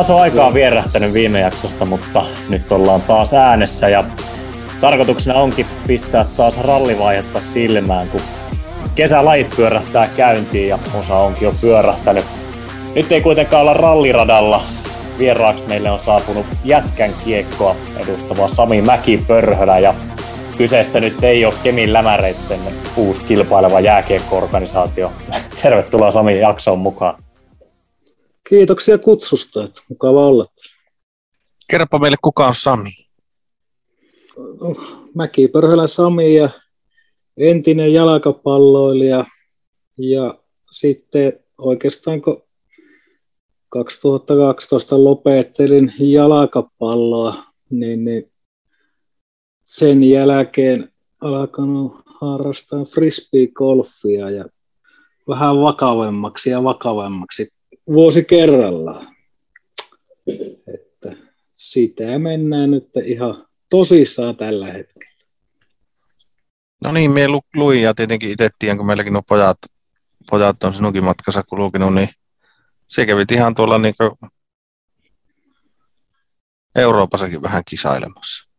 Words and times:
Taas 0.00 0.10
on 0.10 0.20
aikaa 0.20 0.54
vierähtänyt 0.54 1.12
viime 1.12 1.40
jaksosta, 1.40 1.86
mutta 1.86 2.24
nyt 2.48 2.72
ollaan 2.72 3.00
taas 3.00 3.34
äänessä 3.34 3.88
ja 3.88 4.04
tarkoituksena 4.80 5.38
onkin 5.38 5.66
pistää 5.86 6.26
taas 6.36 6.60
rallivaihetta 6.60 7.40
silmään, 7.40 8.08
kun 8.08 8.20
kesälajit 8.94 9.56
pyörähtää 9.56 10.08
käyntiin 10.16 10.68
ja 10.68 10.78
osa 10.98 11.16
onkin 11.16 11.46
jo 11.46 11.54
pyörähtänyt. 11.60 12.24
Nyt 12.94 13.12
ei 13.12 13.20
kuitenkaan 13.20 13.62
olla 13.62 13.74
ralliradalla. 13.74 14.62
Vieraaksi 15.18 15.64
meille 15.66 15.90
on 15.90 15.98
saapunut 15.98 16.46
jätkän 16.64 17.10
kiekkoa 17.24 17.76
edustava 17.96 18.48
Sami 18.48 18.82
Mäki-Pörhölä 18.82 19.78
ja 19.78 19.94
kyseessä 20.56 21.00
nyt 21.00 21.24
ei 21.24 21.44
ole 21.44 21.54
Kemin 21.62 21.92
lämäreitten 21.92 22.60
uusi 22.96 23.24
kilpaileva 23.24 23.80
jääkiekko-organisaatio. 23.80 25.12
Tervetuloa 25.62 26.10
Sami 26.10 26.40
jaksoon 26.40 26.78
mukaan. 26.78 27.29
Kiitoksia 28.50 28.98
kutsusta, 28.98 29.64
että 29.64 29.82
mukava 29.88 30.26
olla. 30.26 30.46
Kerropa 31.70 31.98
meille, 31.98 32.16
kuka 32.22 32.46
on 32.46 32.54
Sami? 32.54 32.90
Mäki 35.14 35.48
Pörhölä 35.48 35.86
Sami 35.86 36.34
ja 36.34 36.50
entinen 37.38 37.92
jalkapalloilija 37.92 39.24
ja 39.98 40.38
sitten 40.70 41.40
oikeastaan 41.58 42.22
kun 42.22 42.42
2012 43.68 45.04
lopettelin 45.04 45.92
jalkapalloa, 45.98 47.34
niin, 47.70 48.04
niin 48.04 48.32
sen 49.64 50.04
jälkeen 50.04 50.92
alkanut 51.20 51.92
harrastaa 52.04 52.84
frisbee-golfia 52.84 54.30
ja 54.30 54.44
vähän 55.28 55.60
vakavemmaksi 55.60 56.50
ja 56.50 56.64
vakavemmaksi 56.64 57.59
vuosi 57.92 58.24
kerrallaan. 58.24 59.16
Että 60.74 61.16
sitä 61.54 62.18
mennään 62.18 62.70
nyt 62.70 62.88
ihan 63.04 63.46
tosissaan 63.70 64.36
tällä 64.36 64.66
hetkellä. 64.72 65.10
No 66.84 66.92
niin, 66.92 67.10
me 67.10 67.26
luin 67.54 67.82
ja 67.82 67.94
tietenkin 67.94 68.30
itse 68.30 68.48
tiedän, 68.58 68.76
kun 68.76 68.86
meilläkin 68.86 69.16
on 69.16 69.22
pojat, 69.28 69.58
pojat 70.30 70.64
on 70.64 70.74
sinunkin 70.74 71.04
matkassa 71.04 71.42
kulkenut, 71.42 71.94
niin 71.94 72.08
se 72.86 73.06
kävi 73.06 73.24
ihan 73.32 73.54
tuolla 73.54 73.78
niin 73.78 73.94
Euroopassakin 76.74 77.42
vähän 77.42 77.62
kisailemassa. 77.70 78.50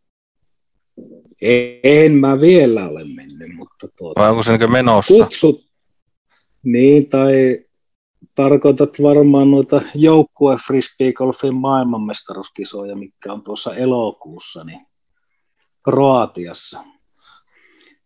En 1.83 2.11
mä 2.11 2.41
vielä 2.41 2.89
ole 2.89 3.03
mennyt, 3.03 3.55
mutta 3.55 3.87
tuota, 3.97 4.21
Vai 4.21 4.29
onko 4.29 4.43
se 4.43 4.57
niin 4.57 4.71
menossa? 4.71 5.13
Kutsut, 5.13 5.65
niin, 6.63 7.09
tai 7.09 7.65
tarkoitat 8.43 8.89
varmaan 9.03 9.51
noita 9.51 9.81
joukkue 9.95 10.57
frisbeegolfin 10.67 11.55
maailmanmestaruuskisoja, 11.55 12.95
mikä 12.95 13.33
on 13.33 13.43
tuossa 13.43 13.75
elokuussa, 13.75 14.63
niin 14.63 14.85
Kroatiassa. 15.83 16.83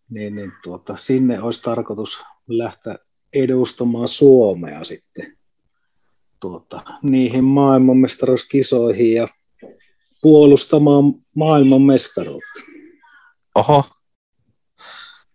Niin, 0.10 0.36
niin 0.36 0.52
tuota, 0.64 0.98
sinne 0.98 1.42
olisi 1.42 1.62
tarkoitus 1.62 2.24
lähteä 2.48 2.98
edustamaan 3.34 4.08
Suomea 4.08 4.84
sitten 4.84 5.38
tuota, 6.42 6.84
niihin 7.02 7.44
maailmanmestaruuskisoihin 7.44 9.14
ja 9.14 9.28
puolustamaan 10.22 11.14
maailmanmestaruutta. 11.36 12.62
Oho. 13.56 13.84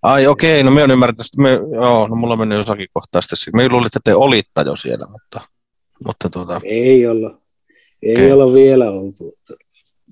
Ai 0.02 0.26
okei, 0.26 0.62
no 0.62 0.70
me 0.70 0.82
on 0.82 0.90
ymmärtänyt, 0.90 1.26
että 1.26 1.42
me, 1.42 1.50
joo, 1.76 2.08
no 2.08 2.16
mulla 2.16 2.36
meni 2.36 2.54
jossakin 2.54 2.86
kohtaa 2.92 3.20
sitten. 3.20 3.56
Me 3.56 3.68
luulin, 3.68 3.86
että 3.86 4.00
te 4.04 4.14
olitte 4.14 4.62
jo 4.66 4.76
siellä, 4.76 5.06
mutta, 5.06 5.40
mutta 6.06 6.30
tuota. 6.30 6.60
Ei 6.64 7.06
olla, 7.06 7.38
ei 8.02 8.14
okay. 8.14 8.32
olla 8.32 8.52
vielä 8.54 8.90
oltu. 8.90 9.38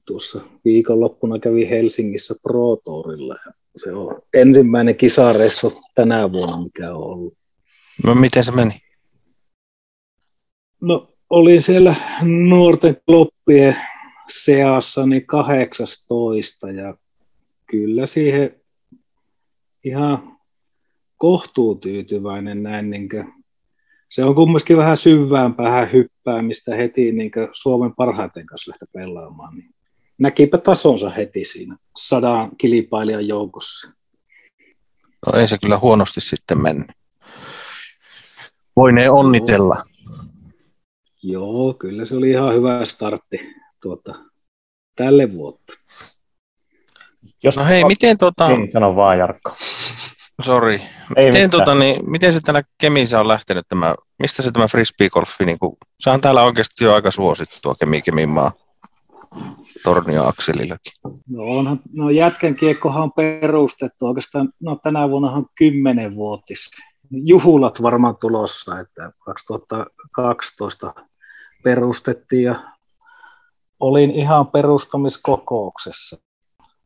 Tuossa 0.06 0.40
viikonloppuna 0.64 1.38
kävi 1.38 1.70
Helsingissä 1.70 2.34
Pro 2.42 2.76
Tourilla 2.84 3.36
ja 3.46 3.52
se 3.76 3.92
on 3.92 4.22
ensimmäinen 4.34 4.96
kisareissu 4.96 5.82
tänä 5.94 6.32
vuonna, 6.32 6.62
mikä 6.62 6.94
on 6.94 7.02
ollut. 7.02 7.34
No 8.04 8.14
miten 8.14 8.44
se 8.44 8.52
meni? 8.52 8.72
No 10.82 11.08
olin 11.30 11.62
siellä 11.62 11.94
nuorten 12.22 12.96
kloppien 13.06 13.76
seassa 14.28 15.06
niin 15.06 15.26
18 15.26 16.70
ja 16.70 16.94
kyllä 17.66 18.06
siihen 18.06 18.57
ihan 19.88 20.38
kohtuutyytyväinen 21.16 22.62
näin. 22.62 22.90
Niin 22.90 23.08
kuin, 23.08 23.32
se 24.08 24.24
on 24.24 24.34
kumminkin 24.34 24.76
vähän 24.76 24.96
syväämpää 24.96 25.86
hyppäämistä 25.86 26.74
heti 26.74 27.12
niin 27.12 27.30
Suomen 27.52 27.94
parhaiten 27.94 28.46
kanssa 28.46 28.70
lähteä 28.70 28.88
pelaamaan. 28.92 29.54
Niin 29.54 29.74
näkipä 30.18 30.58
tasonsa 30.58 31.10
heti 31.10 31.44
siinä 31.44 31.76
sadan 31.98 32.56
kilpailijan 32.56 33.28
joukossa. 33.28 33.98
No 35.26 35.40
ei 35.40 35.48
se 35.48 35.58
kyllä 35.62 35.78
huonosti 35.78 36.20
sitten 36.20 36.62
mennyt. 36.62 36.90
Voinee 38.76 39.10
onnitella. 39.10 39.74
Joo, 41.22 41.62
Joo 41.62 41.74
kyllä 41.74 42.04
se 42.04 42.16
oli 42.16 42.30
ihan 42.30 42.54
hyvä 42.54 42.84
startti 42.84 43.54
tuota, 43.82 44.14
tälle 44.96 45.32
vuotta. 45.32 45.72
Jos 47.44 47.56
no 47.56 47.64
hei, 47.64 47.84
miten 47.84 48.18
tota... 48.18 48.48
Niin, 48.48 48.70
sano 48.70 48.96
vaan 48.96 49.18
Jarkko. 49.18 49.52
Sori. 50.46 50.82
Miten, 51.16 51.50
tota, 51.50 51.74
niin, 51.74 52.10
miten 52.10 52.32
se 52.32 52.40
tänä 52.40 52.62
Kemissä 52.78 53.20
on 53.20 53.28
lähtenyt 53.28 53.64
tämä, 53.68 53.94
mistä 54.22 54.42
se 54.42 54.52
tämä 54.52 54.68
frisbeegolfi, 54.68 55.44
niin 55.44 55.58
kuin, 55.58 55.76
se 56.00 56.10
on 56.10 56.20
täällä 56.20 56.42
oikeasti 56.42 56.84
jo 56.84 56.94
aika 56.94 57.10
suosittua 57.10 57.74
Kemi 57.74 58.02
Keminmaa 58.02 58.52
tornioakselillakin. 59.84 60.92
No, 61.28 61.42
onhan, 61.42 61.80
no 61.92 62.10
jätkän 62.10 62.54
kiekkohan 62.54 63.02
on 63.02 63.12
perustettu 63.12 64.06
oikeastaan, 64.06 64.48
no 64.60 64.76
tänä 64.82 65.08
vuonna 65.08 65.30
on 65.30 65.46
kymmenen 65.58 66.16
vuotis. 66.16 66.70
Juhulat 67.10 67.82
varmaan 67.82 68.16
tulossa, 68.20 68.80
että 68.80 69.12
2012 69.24 70.94
perustettiin 71.64 72.42
ja 72.42 72.62
olin 73.80 74.10
ihan 74.10 74.46
perustamiskokouksessa 74.46 76.27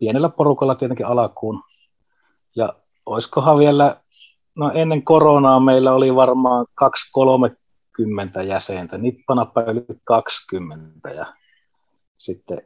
pienellä 0.02 0.28
porukalla 0.28 0.74
tietenkin 0.74 1.06
alkuun. 1.06 1.62
Ja 2.56 2.74
olisikohan 3.06 3.58
vielä, 3.58 4.00
no 4.56 4.72
ennen 4.74 5.02
koronaa 5.02 5.60
meillä 5.60 5.92
oli 5.92 6.14
varmaan 6.14 6.66
2-30 8.40 8.42
jäsentä, 8.46 8.98
nippanappa 8.98 9.62
yli 9.62 9.84
20 10.04 11.10
ja 11.10 11.34
sitten 12.16 12.62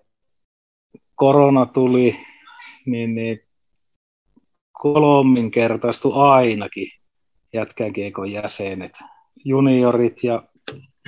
korona 1.14 1.66
tuli, 1.66 2.16
niin, 2.86 3.14
niin 3.14 3.40
kolminkertaistu 4.72 6.12
ainakin 6.14 6.88
jätkäkiekon 7.52 8.32
jäsenet, 8.32 8.98
juniorit 9.44 10.24
ja 10.24 10.42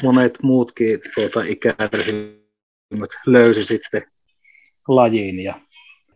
monet 0.02 0.38
muutkin 0.42 1.00
tuota, 1.14 1.48
ikäryhmät 1.48 3.10
löysi 3.26 3.64
sitten 3.64 4.02
lajiin 4.88 5.40
ja 5.40 5.54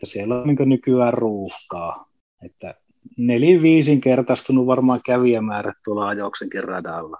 että 0.02 0.12
siellä 0.12 0.40
on 0.40 0.46
niin 0.46 0.68
nykyään 0.68 1.14
ruuhkaa. 1.14 2.06
Että 2.44 2.74
neli 3.16 3.62
viisinkertaistunut 3.62 4.66
varmaan 4.66 5.00
kävijämäärät 5.06 5.74
tuolla 5.84 6.08
ajauksenkin 6.08 6.64
radalla. 6.64 7.18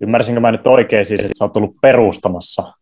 Ymmärsinkö 0.00 0.40
mä 0.40 0.52
nyt 0.52 0.66
oikein 0.66 1.06
siis, 1.06 1.20
että 1.20 1.32
sä 1.38 1.44
oot 1.44 1.56
ollut 1.56 1.76
perustamassa? 1.82 2.72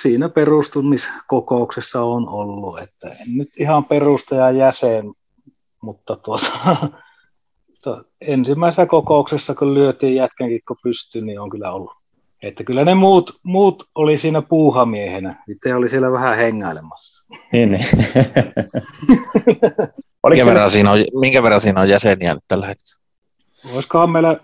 Siinä 0.00 0.28
perustumiskokouksessa 0.28 2.02
on 2.02 2.28
ollut, 2.28 2.78
että 2.78 3.08
en 3.08 3.36
nyt 3.36 3.48
ihan 3.58 3.84
perustaja 3.84 4.50
jäsen, 4.50 5.04
mutta 5.82 6.16
tuota, 6.16 6.76
ensimmäisessä 8.20 8.86
kokouksessa, 8.86 9.54
kun 9.54 9.74
lyötiin 9.74 10.14
jätkänkin 10.14 10.60
pystyyn, 10.82 11.26
niin 11.26 11.40
on 11.40 11.50
kyllä 11.50 11.72
ollut. 11.72 11.99
Että 12.42 12.64
kyllä 12.64 12.84
ne 12.84 12.94
muut, 12.94 13.30
muut 13.42 13.82
oli 13.94 14.18
siinä 14.18 14.42
puuhamiehenä. 14.42 15.44
Itse 15.48 15.74
oli 15.74 15.88
siellä 15.88 16.12
vähän 16.12 16.36
hengailemassa. 16.36 17.34
Niin, 17.52 17.70
niin. 17.70 17.84
minkä, 20.28 20.46
verran 20.46 20.70
siinä 20.70 20.90
on, 20.90 20.98
minkä 21.20 21.42
verran 21.42 21.60
siinä 21.60 21.80
on 21.80 21.88
jäseniä 21.88 22.34
nyt 22.34 22.44
tällä 22.48 22.66
hetkellä? 22.66 23.00
Olisikohan 23.74 24.10
meillä 24.10 24.40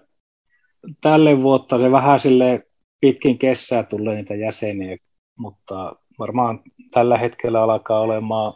tälle 1.00 1.42
vuotta 1.42 1.78
se 1.78 1.90
vähän 1.90 2.20
sille 2.20 2.66
pitkin 3.00 3.38
kesää 3.38 3.82
tulee 3.82 4.14
niitä 4.14 4.34
jäseniä, 4.34 4.96
mutta 5.38 5.96
varmaan 6.18 6.60
tällä 6.90 7.18
hetkellä 7.18 7.62
alkaa 7.62 8.00
olemaan 8.00 8.54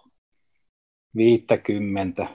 50, 1.17 2.27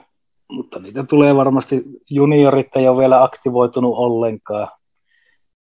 mutta 0.52 0.78
niitä 0.78 1.04
tulee 1.04 1.36
varmasti, 1.36 1.82
juniorit 2.10 2.76
ei 2.76 2.88
ole 2.88 2.98
vielä 2.98 3.22
aktivoitunut 3.22 3.96
ollenkaan, 3.96 4.68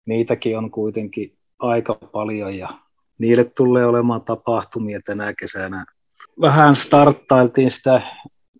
niitäkin 0.06 0.58
on 0.58 0.72
kuitenkin 0.72 1.38
aika 1.60 1.94
paljon 1.94 2.58
ja 2.58 2.70
niille 3.18 3.44
tulee 3.44 3.86
olemaan 3.86 4.22
tapahtumia 4.22 5.00
tänä 5.06 5.34
kesänä. 5.40 5.86
Vähän 6.42 6.76
starttailtiin 6.76 7.72
sitä 7.72 8.02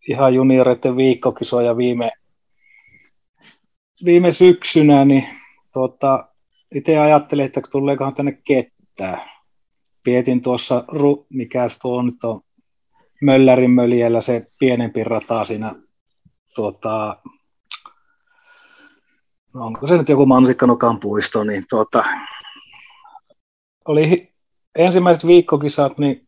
ihan 0.10 0.34
junioreiden 0.34 0.98
viikkokisoja 0.98 1.78
viime, 1.78 2.12
viime 4.06 4.32
syksynä, 4.32 5.06
niin 5.06 5.26
tuota, 5.74 6.28
itse 6.76 6.98
ajattelin, 6.98 7.46
että 7.46 7.62
tuleekohan 7.72 8.16
tänne 8.16 8.38
kettää. 8.44 9.30
pietin 10.04 10.42
tuossa, 10.42 10.84
mikä 11.30 11.68
tuo 11.82 11.98
on 11.98 12.12
Möllärin 13.22 13.72
möljellä 13.72 14.22
se 14.22 14.42
pienempi 14.60 15.04
rata 15.04 15.46
siinä, 15.46 15.76
tuota, 16.56 17.18
onko 19.56 19.88
se 19.88 19.98
nyt 19.98 20.10
joku 20.10 20.26
Mansikkanokan 20.26 21.00
puisto, 21.00 21.44
niin 21.44 21.66
tuota, 21.70 22.04
oli 23.88 24.34
ensimmäiset 24.76 25.28
viikkokisat, 25.28 25.98
niin 25.98 26.28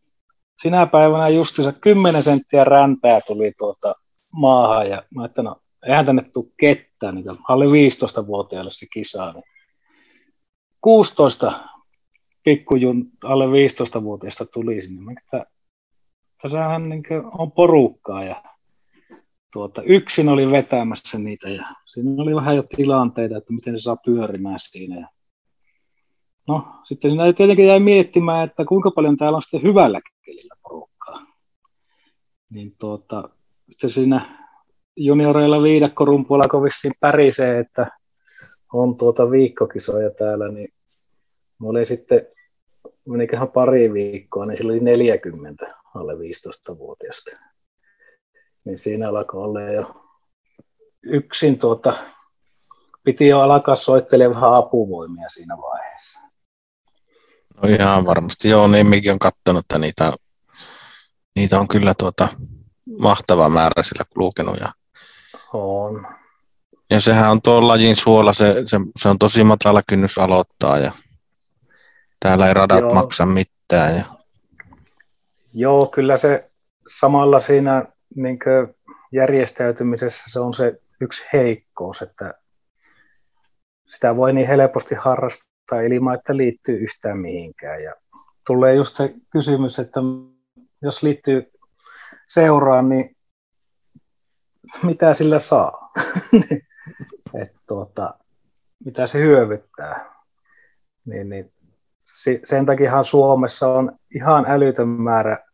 sinä 0.62 0.86
päivänä 0.86 1.28
justiinsa 1.28 1.72
10 1.72 2.22
senttiä 2.22 2.64
räntää 2.64 3.20
tuli 3.26 3.52
tuota 3.58 3.94
maahan 4.32 4.90
ja 4.90 5.02
mä 5.14 5.24
että 5.24 5.42
no, 5.42 5.56
eihän 5.86 6.06
tänne 6.06 6.22
tule 6.32 6.46
ketään, 6.56 7.14
niin 7.14 7.26
alle 7.48 7.64
15-vuotiaille 7.64 8.70
se 8.70 8.86
kisa. 8.92 9.32
Niin 9.32 9.44
16 10.80 11.60
pikkujun 12.44 13.10
alle 13.24 13.44
15-vuotiaista 13.46 14.46
tuli 14.46 14.80
sinne. 14.80 15.02
Mä 15.02 15.12
että 15.12 15.46
tässähän 16.42 16.88
niin 16.88 17.02
on 17.38 17.52
porukkaa 17.52 18.24
ja 18.24 18.42
tuota, 19.56 19.82
yksin 19.82 20.28
oli 20.28 20.50
vetämässä 20.50 21.18
niitä 21.18 21.48
ja 21.48 21.64
siinä 21.84 22.22
oli 22.22 22.34
vähän 22.34 22.56
jo 22.56 22.62
tilanteita, 22.76 23.36
että 23.36 23.52
miten 23.52 23.78
se 23.78 23.82
saa 23.82 23.96
pyörimään 23.96 24.58
siinä. 24.58 25.00
Ja 25.00 25.08
no, 26.48 26.80
sitten 26.84 27.10
siinä 27.10 27.32
tietenkin 27.32 27.66
jäi 27.66 27.80
miettimään, 27.80 28.48
että 28.48 28.64
kuinka 28.64 28.90
paljon 28.90 29.16
täällä 29.16 29.36
on 29.36 29.42
sitten 29.42 29.62
hyvällä 29.62 30.00
kelillä 30.24 30.54
porukkaa. 30.62 31.26
Niin 32.50 32.74
tuota, 32.80 33.28
sitten 33.70 33.90
siinä 33.90 34.46
junioreilla 34.96 35.62
viidakkorumpuilla 35.62 36.48
kovin 36.48 36.92
pärisee, 37.00 37.58
että 37.58 37.90
on 38.72 38.96
tuota 38.96 39.30
viikkokisoja 39.30 40.10
täällä, 40.10 40.48
niin 40.48 40.68
mulla 41.58 41.78
oli 41.78 41.86
sitten, 41.86 42.26
meniköhän 43.08 43.48
pari 43.48 43.92
viikkoa, 43.92 44.46
niin 44.46 44.56
sillä 44.56 44.72
oli 44.72 44.80
40 44.80 45.74
alle 45.94 46.14
15-vuotiaista. 46.14 47.55
Niin 48.66 48.78
siinä 48.78 49.08
alkoi 49.08 49.42
olla 49.42 49.60
jo 49.60 50.06
yksin 51.02 51.58
tuota, 51.58 51.96
piti 53.04 53.26
jo 53.26 53.40
alkaa 53.40 53.76
soittelemaan 53.76 54.36
vähän 54.40 54.54
apuvoimia 54.54 55.28
siinä 55.28 55.56
vaiheessa. 55.56 56.20
No 57.62 57.68
ihan 57.68 58.06
varmasti, 58.06 58.48
joo, 58.48 58.68
niin 58.68 58.86
mikin 58.86 59.12
on 59.12 59.18
katsonut, 59.18 59.60
että 59.60 59.78
niitä, 59.78 60.12
niitä 61.36 61.60
on 61.60 61.68
kyllä 61.68 61.94
tuota, 61.94 62.28
mahtava 63.00 63.48
määrä 63.48 63.82
sillä 63.82 64.04
kulkenut. 64.10 64.56
Ja, 64.60 64.72
on. 65.52 66.06
ja 66.90 67.00
sehän 67.00 67.30
on 67.30 67.42
tuon 67.42 67.68
lajin 67.68 67.96
suola, 67.96 68.32
se, 68.32 68.54
se, 68.66 68.76
se, 68.96 69.08
on 69.08 69.18
tosi 69.18 69.44
matala 69.44 69.82
kynnys 69.88 70.18
aloittaa 70.18 70.78
ja 70.78 70.92
täällä 72.20 72.48
ei 72.48 72.54
radat 72.54 72.80
joo. 72.80 72.94
maksa 72.94 73.26
mitään. 73.26 73.96
Ja... 73.96 74.04
Joo, 75.54 75.86
kyllä 75.86 76.16
se 76.16 76.50
samalla 76.88 77.40
siinä 77.40 77.95
niin 78.16 78.38
järjestäytymisessä 79.12 80.24
se 80.32 80.40
on 80.40 80.54
se 80.54 80.80
yksi 81.00 81.26
heikkous, 81.32 82.02
että 82.02 82.34
sitä 83.86 84.16
voi 84.16 84.32
niin 84.32 84.46
helposti 84.46 84.94
harrastaa 84.94 85.80
ilman, 85.80 86.14
että 86.14 86.36
liittyy 86.36 86.76
yhtään 86.78 87.18
mihinkään. 87.18 87.82
Ja 87.82 87.94
tulee 88.46 88.74
just 88.74 88.96
se 88.96 89.14
kysymys, 89.30 89.78
että 89.78 90.00
jos 90.82 91.02
liittyy 91.02 91.50
seuraan, 92.28 92.88
niin 92.88 93.16
mitä 94.82 95.12
sillä 95.12 95.38
saa? 95.38 95.92
Et 97.42 97.54
tuota, 97.66 98.14
mitä 98.84 99.06
se 99.06 99.18
hyövyttää? 99.18 100.16
Niin, 101.04 101.28
niin, 101.28 101.52
sen 102.44 102.66
takia 102.66 103.02
Suomessa 103.02 103.68
on 103.68 103.98
ihan 104.14 104.44
älytön 104.48 104.88
määrä 104.88 105.45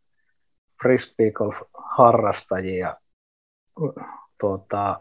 frisbeegolf-harrastajia, 0.82 2.96
tuota, 4.40 5.00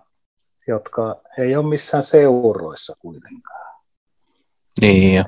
jotka 0.68 1.22
ei 1.38 1.56
ole 1.56 1.70
missään 1.70 2.04
seuroissa 2.04 2.96
kuitenkaan. 3.00 3.76
Niin. 4.82 5.20
Et, 5.20 5.26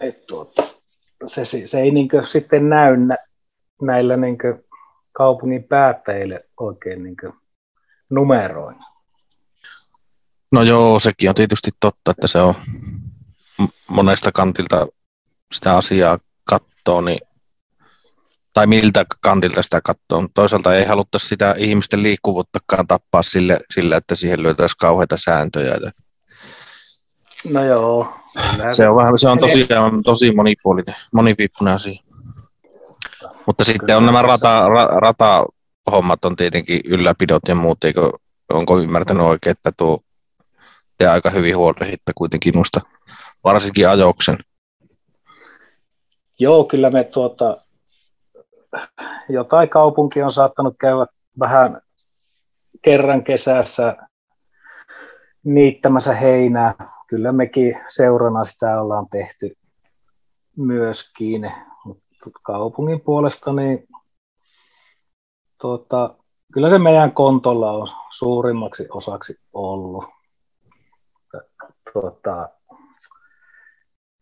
et, 0.00 0.26
tuota, 0.26 0.62
se, 1.26 1.44
se 1.44 1.80
ei 1.80 1.90
niin 1.90 2.08
sitten 2.28 2.68
näy 2.68 2.96
näillä 3.82 4.16
niin 4.16 4.38
kaupungin 5.12 5.64
päättäjille 5.64 6.44
oikein 6.60 7.02
niin 7.02 7.16
numeroin. 8.10 8.76
No 10.52 10.62
joo, 10.62 10.98
sekin 10.98 11.28
on 11.28 11.34
tietysti 11.34 11.70
totta, 11.80 12.10
että 12.10 12.26
se 12.26 12.38
on 12.38 12.54
monesta 13.90 14.32
kantilta 14.32 14.86
sitä 15.54 15.76
asiaa 15.76 16.18
katsoo, 16.44 17.00
niin, 17.00 17.18
tai 18.52 18.66
miltä 18.66 19.04
kantilta 19.20 19.62
sitä 19.62 19.80
katsoo. 19.84 20.28
Toisaalta 20.34 20.76
ei 20.76 20.84
haluttaisi 20.84 21.26
sitä 21.26 21.54
ihmisten 21.58 22.02
liikkuvuuttakaan 22.02 22.86
tappaa 22.86 23.22
sille, 23.22 23.58
sille 23.74 23.96
että 23.96 24.14
siihen 24.14 24.42
löytäisi 24.42 24.76
kauheita 24.78 25.16
sääntöjä. 25.16 25.74
No 27.50 27.64
joo. 27.64 28.14
Se 28.70 28.88
on, 28.88 28.96
vähän, 28.96 29.18
se 29.18 29.28
on 29.28 29.38
tosiaan 29.38 30.02
tosi 30.02 30.32
monipuolinen, 30.32 30.94
monipiippunen 31.14 31.74
asia. 31.74 32.02
Mutta 33.46 33.64
sitten 33.64 33.96
on 33.96 34.06
nämä 34.06 34.22
rata, 34.22 34.68
ra, 34.68 34.86
ratahommat 34.86 36.24
on 36.24 36.36
tietenkin 36.36 36.80
ylläpidot 36.84 37.42
ja 37.48 37.54
muut, 37.54 37.84
eikö, 37.84 38.10
onko 38.52 38.78
ymmärtänyt 38.78 39.22
oikein, 39.22 39.50
että 39.50 39.72
tuo 39.76 40.00
te 40.98 41.06
aika 41.06 41.30
hyvin 41.30 41.56
huolehditte 41.56 42.12
kuitenkin 42.14 42.54
minusta, 42.54 42.80
varsinkin 43.44 43.88
ajoksen. 43.88 44.36
Joo, 46.38 46.64
kyllä 46.64 46.90
me 46.90 47.04
tuota, 47.04 47.56
jotain 49.28 49.68
kaupunki 49.68 50.22
on 50.22 50.32
saattanut 50.32 50.74
käydä 50.80 51.06
vähän 51.38 51.80
kerran 52.82 53.24
kesässä 53.24 53.96
niittämässä 55.44 56.14
heinää. 56.14 56.74
Kyllä 57.06 57.32
mekin 57.32 57.80
seurana 57.88 58.44
sitä 58.44 58.80
ollaan 58.80 59.06
tehty 59.10 59.56
myöskin 60.56 61.52
kaupungin 62.42 63.00
puolesta, 63.00 63.52
niin 63.52 63.88
tuota, 65.60 66.14
kyllä 66.52 66.70
se 66.70 66.78
meidän 66.78 67.12
kontolla 67.12 67.72
on 67.72 67.88
suurimmaksi 68.10 68.86
osaksi 68.90 69.40
ollut. 69.52 70.04
Tuota, 71.92 72.48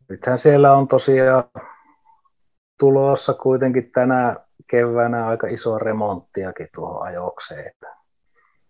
nythän 0.09 0.39
siellä 0.39 0.73
on 0.73 0.89
tosiaan 0.89 1.45
tulossa 2.79 3.35
kuitenkin 3.35 3.91
tänä 3.93 4.37
keväänä 4.67 5.27
aika 5.27 5.47
iso 5.47 5.79
remonttiakin 5.79 6.69
tuohon 6.75 7.03
ajokseen. 7.07 7.73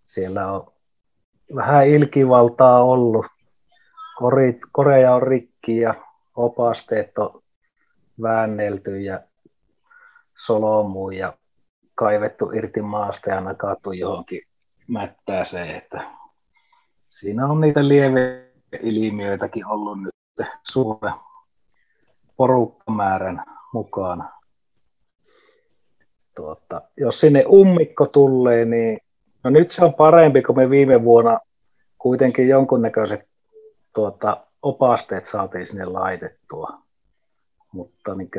Siellä 0.05 0.53
on 0.53 0.73
vähän 1.55 1.89
ilkivaltaa 1.89 2.83
ollut. 2.83 3.27
Korit, 4.19 4.59
koreja 4.73 5.15
on 5.15 5.23
rikki 5.23 5.79
ja 5.79 5.95
opasteet 6.37 7.19
on 7.19 7.43
väännelty 8.23 9.01
ja 9.01 9.21
solomu 10.39 11.11
ja 11.11 11.33
kaivettu 11.95 12.51
irti 12.53 12.83
maasta 12.83 13.31
ja 13.31 13.41
nakattu 13.41 13.93
johonkin 13.93 14.41
mättääseen. 14.89 15.77
Että 15.77 16.11
siinä 17.09 17.47
on 17.47 17.61
niitä 17.61 17.81
ilmiöitäkin 18.83 19.67
ollut 19.67 20.03
nyt 20.03 20.49
suuren 20.63 21.15
porukkamäärän 22.37 23.45
mukana. 23.73 24.33
Tuota, 26.37 26.83
jos 26.97 27.21
sinne 27.21 27.45
ummikko 27.47 28.07
tulee, 28.07 28.65
niin 28.65 28.99
no 29.45 29.51
nyt 29.51 29.71
se 29.71 29.85
on 29.85 29.95
parempi, 29.95 30.43
kun 30.43 30.57
me 30.57 30.71
viime 30.71 31.05
vuonna 31.05 31.41
kuitenkin 31.99 32.49
jonkunnäköiset 32.49 33.21
tuota, 33.95 34.47
opasteet 34.63 35.27
saatiin 35.27 35.67
sinne 35.67 35.85
laitettua 35.85 36.89
mutta 37.73 38.15
niin 38.15 38.31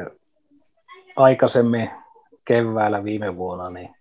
aikaisemmin 1.15 1.89
keväällä 2.45 3.03
viime 3.03 3.37
vuonna, 3.37 3.69
niin 3.69 3.95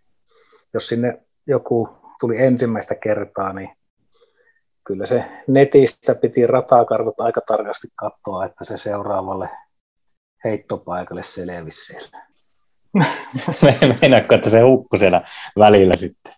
jos 0.74 0.88
sinne 0.88 1.22
joku 1.46 1.88
tuli 2.20 2.42
ensimmäistä 2.42 2.94
kertaa, 2.94 3.52
niin 3.52 3.70
kyllä 4.84 5.06
se 5.06 5.24
netistä 5.46 6.14
piti 6.14 6.46
ratakartat 6.46 7.20
aika 7.20 7.40
tarkasti 7.46 7.86
katsoa, 7.96 8.44
että 8.44 8.64
se 8.64 8.76
seuraavalle 8.76 9.50
heittopaikalle 10.44 11.22
selvisi 11.22 11.86
siellä. 11.86 12.22
Meinaatko, 14.00 14.34
että 14.34 14.50
se 14.50 14.60
hukkui 14.60 14.98
siellä 14.98 15.22
välillä 15.58 15.96
sitten? 15.96 16.34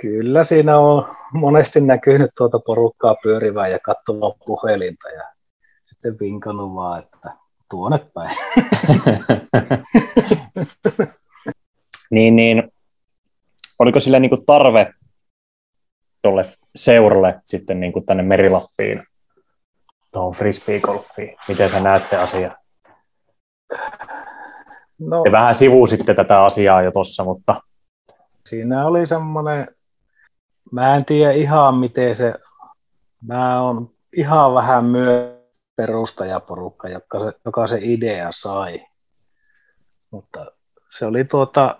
Kyllä 0.00 0.44
siinä 0.44 0.78
on 0.78 1.16
monesti 1.32 1.80
näkynyt 1.80 2.30
tuota 2.36 2.58
porukkaa 2.58 3.16
pyörivää 3.22 3.68
ja 3.68 3.78
katsovaa 3.78 4.34
puhelinta 4.46 5.08
ja 5.08 5.24
sitten 5.84 6.16
vinkannut 6.20 6.74
vaan, 6.74 7.02
että 7.02 7.30
tuonne 7.70 7.98
päin. 8.14 8.36
niin, 12.10 12.36
niin, 12.36 12.72
oliko 13.78 14.00
sille 14.00 14.20
niin 14.20 14.30
kuin 14.30 14.46
tarve 14.46 14.92
tuolle 16.22 16.42
seuralle 16.76 17.40
sitten 17.44 17.80
niin 17.80 17.92
kuin 17.92 18.06
tänne 18.06 18.22
Merilappiin 18.22 19.06
tuohon 20.18 20.34
frisbeegolfiin? 20.34 21.36
Miten 21.48 21.70
sä 21.70 21.80
näet 21.80 22.04
se 22.04 22.16
asia? 22.16 22.56
No, 24.98 25.22
Te 25.22 25.32
vähän 25.32 25.54
sivuusitte 25.54 26.14
tätä 26.14 26.44
asiaa 26.44 26.82
jo 26.82 26.92
tuossa, 26.92 27.24
mutta... 27.24 27.60
Siinä 28.46 28.86
oli 28.86 29.06
semmoinen, 29.06 29.68
mä 30.72 30.96
en 30.96 31.04
tiedä 31.04 31.32
ihan 31.32 31.74
miten 31.74 32.16
se, 32.16 32.34
mä 33.26 33.62
on 33.62 33.90
ihan 34.16 34.54
vähän 34.54 34.84
myös 34.84 35.38
perustajaporukka, 35.76 36.88
joka 36.88 37.18
se, 37.18 37.32
joka 37.44 37.66
se 37.66 37.78
idea 37.82 38.28
sai. 38.32 38.86
Mutta 40.10 40.46
se 40.90 41.06
oli 41.06 41.24
tuota, 41.24 41.78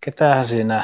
ketähän 0.00 0.48
siinä, 0.48 0.82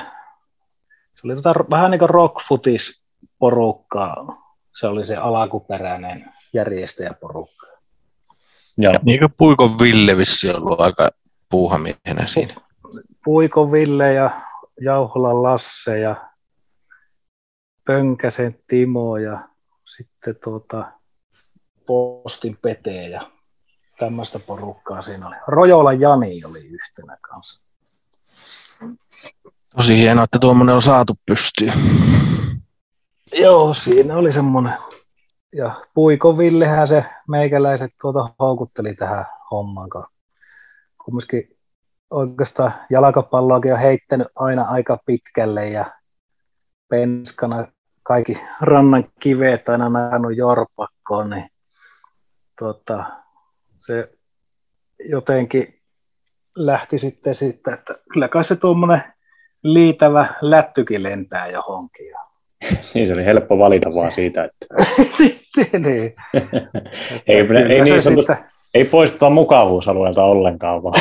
se 1.14 1.20
oli 1.24 1.34
tuota, 1.34 1.64
vähän 1.70 1.90
niin 1.90 1.98
kuin 1.98 2.10
rockfutis 2.10 3.04
porukkaa. 3.38 4.42
Se 4.76 4.86
oli 4.86 5.04
se 5.04 5.16
alkuperäinen 5.16 6.35
järjestäjäporukka. 6.56 7.66
Ja. 8.78 8.92
Niin 9.02 9.18
kuin 9.18 9.34
Puikon 9.38 9.78
Ville 9.78 10.16
vissi 10.16 10.50
ollut 10.50 10.80
aika 10.80 11.10
puuhamiehenä 11.50 12.26
siinä. 12.26 12.54
Puikon 13.24 13.72
Ville 13.72 14.12
ja 14.12 14.30
Jauholan 14.80 15.42
Lasse 15.42 15.98
ja 15.98 16.30
Pönkäsen 17.84 18.58
Timo 18.66 19.16
ja 19.16 19.48
sitten 19.96 20.36
tuota, 20.44 20.92
Postin 21.86 22.58
Pete 22.62 23.08
ja 23.08 23.30
tämmöistä 23.98 24.38
porukkaa 24.38 25.02
siinä 25.02 25.28
oli. 25.28 25.36
Rojola 25.46 25.92
Jani 25.92 26.44
oli 26.44 26.66
yhtenä 26.66 27.16
kanssa. 27.20 27.62
Tosi 29.76 29.96
hienoa, 29.96 30.24
että 30.24 30.38
tuommoinen 30.38 30.74
on 30.74 30.82
saatu 30.82 31.14
pystyyn. 31.26 31.72
Joo, 33.32 33.74
siinä 33.74 34.16
oli 34.16 34.32
semmoinen. 34.32 34.72
Ja 35.56 35.84
Puiko 35.94 36.38
Villehän 36.38 36.88
se 36.88 37.04
meikäläiset 37.28 37.92
tuota 38.00 38.28
houkutteli 38.38 38.94
tähän 38.94 39.26
hommaan, 39.50 39.90
kun 39.90 40.06
kumminkin 41.04 41.56
oikeastaan 42.10 42.72
jalkapalloakin 42.90 43.72
on 43.72 43.78
heittänyt 43.78 44.28
aina 44.34 44.62
aika 44.62 44.98
pitkälle 45.06 45.68
ja 45.68 45.84
penskana 46.88 47.68
kaikki 48.02 48.40
rannan 48.60 49.04
kiveet 49.20 49.68
aina 49.68 49.88
nähnyt 49.88 50.36
jorpakkoon, 50.36 51.30
niin 51.30 51.50
tuota, 52.58 53.04
se 53.78 54.12
jotenkin 55.08 55.82
lähti 56.56 56.98
sitten 56.98 57.34
siitä, 57.34 57.74
että 57.74 57.94
kyllä 58.12 58.28
kai 58.28 58.44
se 58.44 58.56
tuommoinen 58.56 59.02
liitävä 59.62 60.34
lättykin 60.40 61.02
lentää 61.02 61.46
johonkin. 61.48 62.25
niin 62.94 63.06
se 63.06 63.12
oli 63.12 63.24
helppo 63.24 63.58
valita 63.58 63.90
vaan 63.94 64.12
siitä, 64.12 64.44
että... 64.44 64.66
niin. 65.78 66.14
ei, 67.26 67.46
ei, 67.68 67.80
niin 67.80 68.02
sanotusti, 68.02 68.32
ei 68.74 68.84
poisteta 68.84 69.30
mukavuusalueelta 69.30 70.24
ollenkaan, 70.24 70.82
vaan 70.82 71.00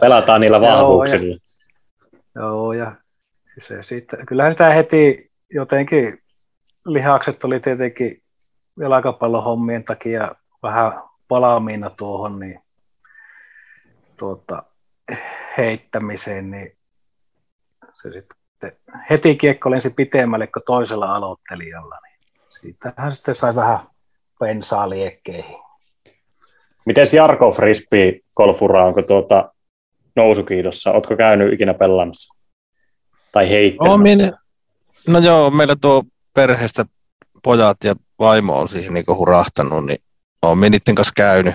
pelataan 0.00 0.40
niillä 0.40 0.60
vahvuuksilla. 0.60 1.36
Joo, 2.36 2.72
ja, 2.72 2.78
joo, 2.78 2.92
ja 3.56 3.62
se 3.62 3.82
sitten, 3.82 4.26
kyllähän 4.26 4.52
sitä 4.52 4.70
heti 4.70 5.30
jotenkin 5.50 6.18
lihakset 6.86 7.44
oli 7.44 7.60
tietenkin 7.60 8.22
jalkapallohommien 8.80 9.84
takia 9.84 10.34
vähän 10.62 10.92
palaamiina 11.28 11.90
tuohon 11.90 12.38
niin, 12.40 12.60
tuota, 14.16 14.62
heittämiseen, 15.58 16.50
niin 16.50 16.76
se 18.02 18.12
sitten 18.12 18.43
heti 19.10 19.36
kiekko 19.36 19.70
lensi 19.70 19.90
pitemmälle 19.90 20.46
kuin 20.46 20.62
toisella 20.66 21.06
aloittelijalla, 21.06 21.98
niin 22.04 22.32
siitähän 22.60 23.12
sitten 23.12 23.34
sai 23.34 23.54
vähän 23.54 23.78
pensaa 24.40 24.90
liekkeihin. 24.90 25.56
Miten 26.86 27.06
Jarko 27.12 27.52
Frisbee 27.52 28.20
golfura, 28.36 28.84
onko 28.84 29.02
tuota 29.02 29.52
nousukiidossa? 30.16 30.92
Oletko 30.92 31.16
käynyt 31.16 31.52
ikinä 31.52 31.74
pelaamassa? 31.74 32.34
Tai 33.32 33.50
heittämässä? 33.50 34.32
No 35.08 35.18
joo, 35.18 35.50
meillä 35.50 35.76
tuo 35.80 36.02
perheestä 36.34 36.84
pojat 37.42 37.84
ja 37.84 37.94
vaimo 38.18 38.58
on 38.58 38.68
siihen 38.68 38.94
niin 38.94 39.04
hurahtanut, 39.08 39.86
niin 39.86 39.98
olen 40.42 40.70
niiden 40.70 40.94
kanssa 40.94 41.12
käynyt, 41.16 41.54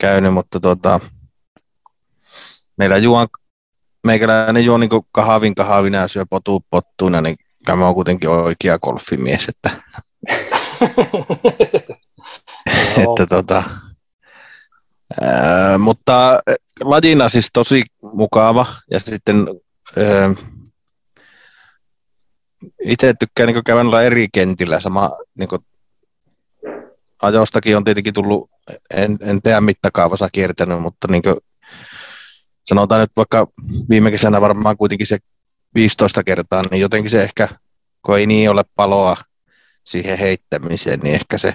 käynyt 0.00 0.34
mutta 0.34 0.60
tota, 0.60 1.00
meillä 2.76 2.96
juon, 2.96 3.28
meikäläinen 4.04 4.64
juo 4.64 4.78
niin 4.78 4.90
kahvin 5.12 5.54
kahvina 5.54 5.98
ja 5.98 6.08
syö 6.08 6.26
potu 6.30 6.64
pottuina, 6.70 7.20
niin 7.20 7.36
mä 7.76 7.84
oon 7.84 7.94
kuitenkin 7.94 8.30
oikea 8.30 8.78
golfimies, 8.78 9.48
että, 9.48 9.70
että 12.96 13.26
tota, 13.28 13.62
ää, 15.20 15.78
mutta 15.78 16.40
lajina 16.80 17.28
siis 17.28 17.50
tosi 17.52 17.82
mukava 18.02 18.66
ja 18.90 19.00
sitten 19.00 19.46
ää, 19.98 20.34
itse 22.84 23.14
tykkään 23.18 23.46
niin 23.46 23.64
kävellä 23.64 24.02
eri 24.02 24.28
kentillä. 24.32 24.80
Sama 24.80 25.10
niin 25.38 25.48
kuin, 25.48 25.60
ajostakin 27.22 27.76
on 27.76 27.84
tietenkin 27.84 28.14
tullut, 28.14 28.50
en, 28.94 29.18
en 29.20 29.42
tiedä 29.42 29.60
mittakaavassa 29.60 30.28
kiertänyt, 30.32 30.82
mutta 30.82 31.08
niin 31.10 31.22
kuin, 31.22 31.36
sanotaan 32.64 33.00
nyt 33.00 33.10
vaikka 33.16 33.46
viime 33.90 34.10
kesänä 34.10 34.40
varmaan 34.40 34.76
kuitenkin 34.76 35.06
se 35.06 35.18
15 35.74 36.24
kertaa, 36.24 36.62
niin 36.70 36.80
jotenkin 36.80 37.10
se 37.10 37.22
ehkä, 37.22 37.48
kun 38.06 38.18
ei 38.18 38.26
niin 38.26 38.50
ole 38.50 38.64
paloa 38.76 39.16
siihen 39.84 40.18
heittämiseen, 40.18 41.00
niin 41.00 41.14
ehkä 41.14 41.38
se, 41.38 41.54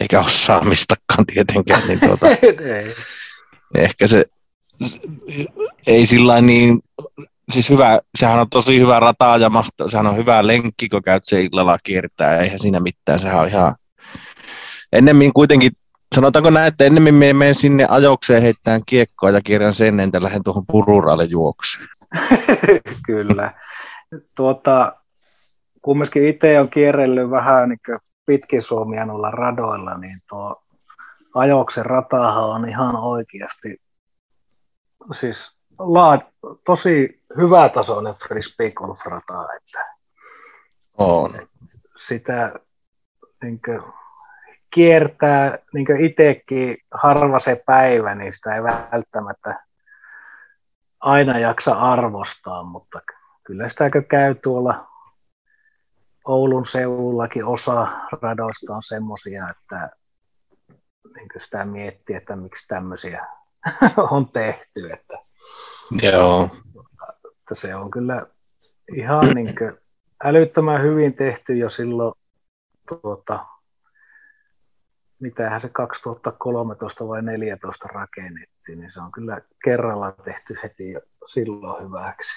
eikä 0.00 0.20
osaamistakaan 0.20 1.26
tietenkään, 1.26 1.82
niin 1.88 2.00
tuota, 2.00 2.26
ehkä 3.78 4.06
se 4.06 4.24
ei 5.86 6.06
sillä 6.06 6.40
niin 6.40 6.80
siis 7.50 7.70
hyvä, 7.70 8.00
sehän 8.18 8.40
on 8.40 8.50
tosi 8.50 8.80
hyvä 8.80 9.00
rata 9.00 9.36
ja 9.40 9.50
mahto, 9.50 9.90
sehän 9.90 10.06
on 10.06 10.16
hyvä 10.16 10.46
lenkki, 10.46 10.88
kun 10.88 11.02
käyt 11.02 11.24
se 11.24 11.42
illalla 11.42 11.78
kiertää, 11.84 12.38
eihän 12.38 12.58
siinä 12.58 12.80
mitään, 12.80 13.18
sehän 13.18 13.40
on 13.40 13.48
ihan, 13.48 13.76
ennemmin 14.92 15.32
kuitenkin, 15.32 15.72
sanotaanko 16.14 16.50
näin, 16.50 16.68
että 16.68 16.84
ennemmin 16.84 17.14
me 17.14 17.32
menen 17.32 17.54
sinne 17.54 17.86
ajokseen 17.88 18.42
heittämään 18.42 18.82
kiekkoa 18.86 19.30
ja 19.30 19.40
kierrän 19.44 19.74
sen, 19.74 20.00
entä 20.00 20.22
lähden 20.22 20.44
tuohon 20.44 20.64
pururaalle 20.66 21.24
juoksuun. 21.24 21.86
Kyllä. 23.06 23.54
Tuota, 24.34 24.96
kumminkin 25.82 26.26
itse 26.28 26.60
on 26.60 26.70
kierrellyt 26.70 27.30
vähän 27.30 27.68
niin 27.68 28.00
pitkin 28.26 28.62
Suomia 28.62 29.06
noilla 29.06 29.30
radoilla, 29.30 29.98
niin 29.98 30.18
tuo 30.28 30.62
ajoksen 31.34 31.86
ratahan 31.86 32.44
on 32.44 32.68
ihan 32.68 32.96
oikeasti, 32.96 33.80
siis 35.12 35.56
laad, 35.78 36.20
tosi 36.64 37.22
hyvätasoinen 37.36 38.14
frisbee 38.14 38.70
golf 38.70 39.00
rata, 39.06 39.54
että 39.56 39.94
on. 40.98 41.30
sitä 42.06 42.54
niin 43.42 43.60
kuin, 43.64 43.82
kiertää 44.74 45.58
niin 45.72 46.04
itsekin 46.04 46.76
harva 46.90 47.40
se 47.40 47.62
päivä, 47.66 48.14
niin 48.14 48.32
sitä 48.32 48.54
ei 48.54 48.62
välttämättä 48.62 49.64
aina 51.00 51.38
jaksa 51.38 51.72
arvostaa, 51.72 52.62
mutta 52.62 53.00
kyllä 53.44 53.68
sitä 53.68 53.90
käy 54.08 54.34
tuolla 54.34 54.88
Oulun 56.24 56.66
seudullakin 56.66 57.44
osa 57.44 57.86
radoista 58.22 58.76
on 58.76 58.82
semmoisia, 58.82 59.48
että 59.50 59.90
niin 61.16 61.28
sitä 61.44 61.64
miettii, 61.64 62.16
että 62.16 62.36
miksi 62.36 62.68
tämmöisiä 62.68 63.26
on 64.10 64.28
tehty. 64.28 64.92
Että 64.92 65.18
Joo. 66.02 66.48
Että 67.38 67.54
se 67.54 67.74
on 67.74 67.90
kyllä 67.90 68.26
ihan 68.96 69.24
niin 69.34 69.54
älyttömän 70.24 70.82
hyvin 70.82 71.14
tehty 71.14 71.56
jo 71.56 71.70
silloin, 71.70 72.14
tuota, 72.88 73.46
mitähän 75.22 75.60
se 75.60 75.68
2013 75.68 77.08
vai 77.08 77.18
2014 77.18 77.88
rakennettiin, 77.88 78.78
niin 78.78 78.92
se 78.94 79.00
on 79.00 79.12
kyllä 79.12 79.40
kerralla 79.64 80.12
tehty 80.12 80.54
heti 80.62 80.90
jo 80.90 81.00
silloin 81.26 81.84
hyväksi. 81.84 82.30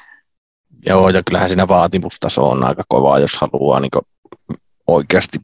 Joo, 0.86 1.10
ja 1.10 1.24
kyllähän 1.24 1.50
siinä 1.50 1.68
vaatimustaso 1.68 2.50
on 2.50 2.64
aika 2.64 2.84
kova, 2.88 3.20
jos 3.20 3.38
haluaa 3.38 3.80
niin 3.80 3.92
oikeasti 4.88 5.40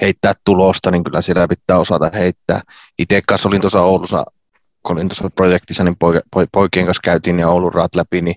heittää 0.00 0.32
tulosta, 0.44 0.90
niin 0.90 1.04
kyllä 1.04 1.22
siellä 1.22 1.48
pitää 1.48 1.78
osata 1.78 2.10
heittää. 2.14 2.60
Itse 2.98 3.20
kanssa 3.28 3.48
olin 3.48 3.60
tuossa 3.60 3.82
Oulussa 3.82 4.24
kun 4.86 4.96
olin 4.96 5.08
tuossa 5.08 5.30
projektissa, 5.30 5.84
niin 5.84 5.96
poikien 6.52 6.86
kanssa 6.86 7.00
käytiin 7.04 7.38
ja 7.38 7.48
Oulun 7.48 7.74
raat 7.74 7.94
läpi, 7.94 8.20
niin, 8.20 8.36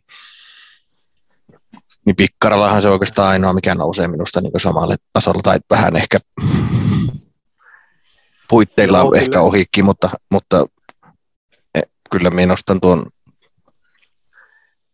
niin 2.06 2.16
Pikkarallahan 2.16 2.82
se 2.82 2.90
oikeastaan 2.90 3.28
ainoa, 3.28 3.54
mikä 3.54 3.76
nousee 3.76 4.08
minusta 4.08 4.42
niin 4.42 4.52
samalle 4.58 4.96
tasolle, 5.14 5.42
tai 5.44 5.60
vähän 5.70 5.96
ehkä 5.96 6.18
puitteilla 8.50 8.98
Joo, 8.98 9.14
ehkä 9.14 9.42
ohikin, 9.42 9.86
mutta, 9.86 10.10
mutta 10.32 10.66
e, 11.76 11.82
kyllä 12.12 12.30
minä 12.30 12.46
nostan 12.46 12.82
tuon 12.82 13.06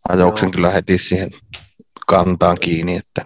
ajauksen 0.10 0.48
Joo. 0.48 0.52
kyllä 0.52 0.70
heti 0.70 0.98
siihen 0.98 1.30
kantaan 2.08 2.58
kiinni. 2.62 2.96
Että. 2.96 3.26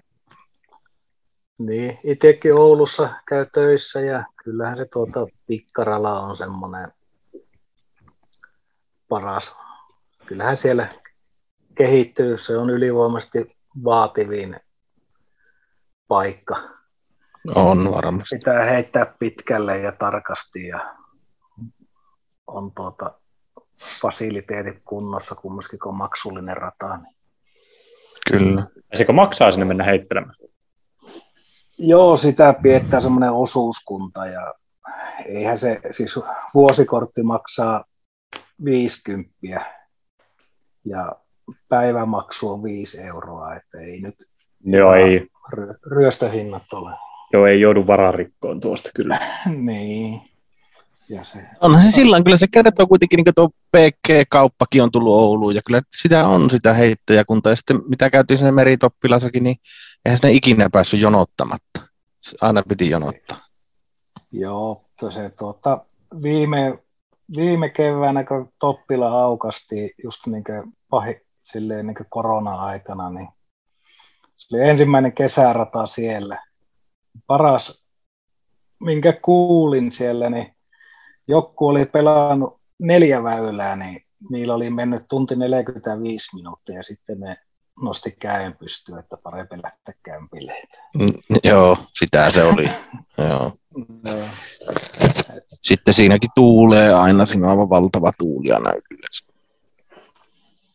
Niin, 1.58 2.00
itsekin 2.04 2.54
Oulussa 2.54 3.10
käy 3.28 3.46
töissä 3.54 4.02
ja 4.02 4.26
kyllähän 4.44 4.78
se 4.78 4.86
tuota 4.94 5.28
Pikkarala 5.48 6.20
on 6.20 6.38
semmoinen 6.38 6.92
paras. 9.10 9.58
Kyllähän 10.26 10.58
siellä 10.58 10.94
kehittyy, 11.76 12.38
se 12.38 12.58
on 12.58 12.70
ylivoimaisesti 12.70 13.58
vaativin 13.84 14.60
paikka. 16.08 16.77
On 17.56 17.92
varmasti. 17.92 18.38
Pitää 18.38 18.66
heittää 18.66 19.06
pitkälle 19.20 19.78
ja 19.78 19.92
tarkasti 19.92 20.68
ja 20.68 20.96
on 22.48 22.72
tuota 22.76 23.20
fasiliteetit 24.02 24.82
kunnossa 24.86 25.36
kumminkin, 25.36 25.80
kun 25.80 25.90
on 25.90 25.98
maksullinen 25.98 26.58
rata. 26.58 26.98
Niin. 26.98 27.16
Kyllä. 28.32 28.62
Pitäisikö 28.76 29.14
maksaa 29.14 29.52
sinne 29.52 29.66
mennä 29.66 29.84
heittelemään? 29.84 30.36
Joo, 31.78 32.18
sitä 32.18 32.56
piettää 32.64 33.02
semmoinen 33.02 33.32
osuuskunta 33.32 34.26
ja 34.26 34.54
eihän 35.26 35.60
se, 35.60 35.82
siis 35.92 36.20
vuosikortti 36.54 37.24
maksaa 37.24 37.86
50 38.66 39.34
ja 40.86 41.12
päivämaksu 41.70 42.52
on 42.52 42.64
5 42.64 43.02
euroa, 43.02 43.56
että 43.56 43.80
ei 43.80 44.02
nyt 44.02 44.16
Joo, 44.64 44.94
ei, 44.94 45.28
ry- 45.54 45.80
ryöstöhinnat 45.92 46.74
ole. 46.74 47.07
Joo, 47.34 47.46
ei 47.46 47.62
joudu 47.62 47.88
vararikkoon 47.88 48.60
tuosta 48.60 48.90
kyllä. 48.96 49.20
niin. 49.72 50.22
Ja 51.10 51.24
se, 51.24 51.40
Onhan 51.62 51.82
se 51.82 51.92
sillä 51.92 52.24
kyllä 52.24 52.38
se 52.38 52.46
kertoo 52.52 52.88
kuitenkin, 52.88 53.18
niin 53.18 53.26
kuin 53.26 53.36
tuo 53.36 53.50
PG-kauppakin 53.78 54.84
on 54.84 54.92
tullut 54.92 55.16
Ouluun, 55.16 55.56
ja 55.56 55.62
kyllä 55.66 55.82
sitä 55.92 56.28
on 56.28 56.50
sitä 56.50 56.74
heittäjäkuntaa, 56.74 57.52
ja 57.52 57.56
sitten 57.56 57.82
mitä 57.90 58.10
käytiin 58.10 58.38
sinne 58.38 58.52
meritoppilassakin, 58.52 59.44
niin 59.44 59.56
eihän 60.06 60.18
sinne 60.18 60.34
ikinä 60.34 60.70
päässyt 60.72 61.00
jonottamatta. 61.00 61.82
Aina 62.42 62.64
piti 62.70 62.90
jonottaa. 62.90 63.38
joo, 64.32 64.86
se 65.10 65.30
tuota, 65.30 65.86
viime, 66.22 66.80
viime 67.36 67.70
keväänä, 67.70 68.24
kun 68.24 68.54
Toppila 68.60 69.24
aukasti 69.24 69.94
just 70.04 70.28
niin 70.28 70.44
kuin 70.44 70.74
pahi, 70.90 71.22
silleen 71.44 71.88
niin 71.88 71.96
kuin 71.96 72.08
korona-aikana, 72.10 73.10
niin 73.10 73.28
se 74.38 74.56
oli 74.56 74.70
ensimmäinen 74.70 75.14
kesärata 75.14 75.86
siellä. 75.86 76.47
Paras, 77.28 77.84
minkä 78.80 79.14
kuulin 79.14 79.92
siellä, 79.92 80.30
niin 80.30 80.56
joku 81.28 81.68
oli 81.68 81.86
pelannut 81.86 82.60
neljä 82.80 83.24
väylää, 83.24 83.76
niin 83.76 84.06
niillä 84.30 84.54
oli 84.54 84.70
mennyt 84.70 85.06
tunti 85.10 85.36
45 85.36 86.36
minuuttia 86.36 86.76
ja 86.76 86.84
sitten 86.84 87.20
ne 87.20 87.38
nosti 87.82 88.12
käen 88.20 88.58
pystyyn, 88.58 89.00
että 89.00 89.18
parempi 89.24 89.56
lähteä 89.64 89.94
kämpille. 90.04 90.64
Mm, 91.00 91.40
joo, 91.44 91.78
sitä 92.00 92.32
se 92.32 92.44
oli. 92.44 92.66
joo. 93.30 93.52
Joo. 94.16 94.28
Sitten 95.64 95.94
siinäkin 95.94 96.30
tuulee 96.36 96.94
aina, 96.94 97.26
siinä 97.26 97.46
on 97.46 97.52
aivan 97.52 97.70
valtava 97.70 98.12
tuuli 98.18 98.52
aina 98.52 98.70
yleensä. 98.70 99.34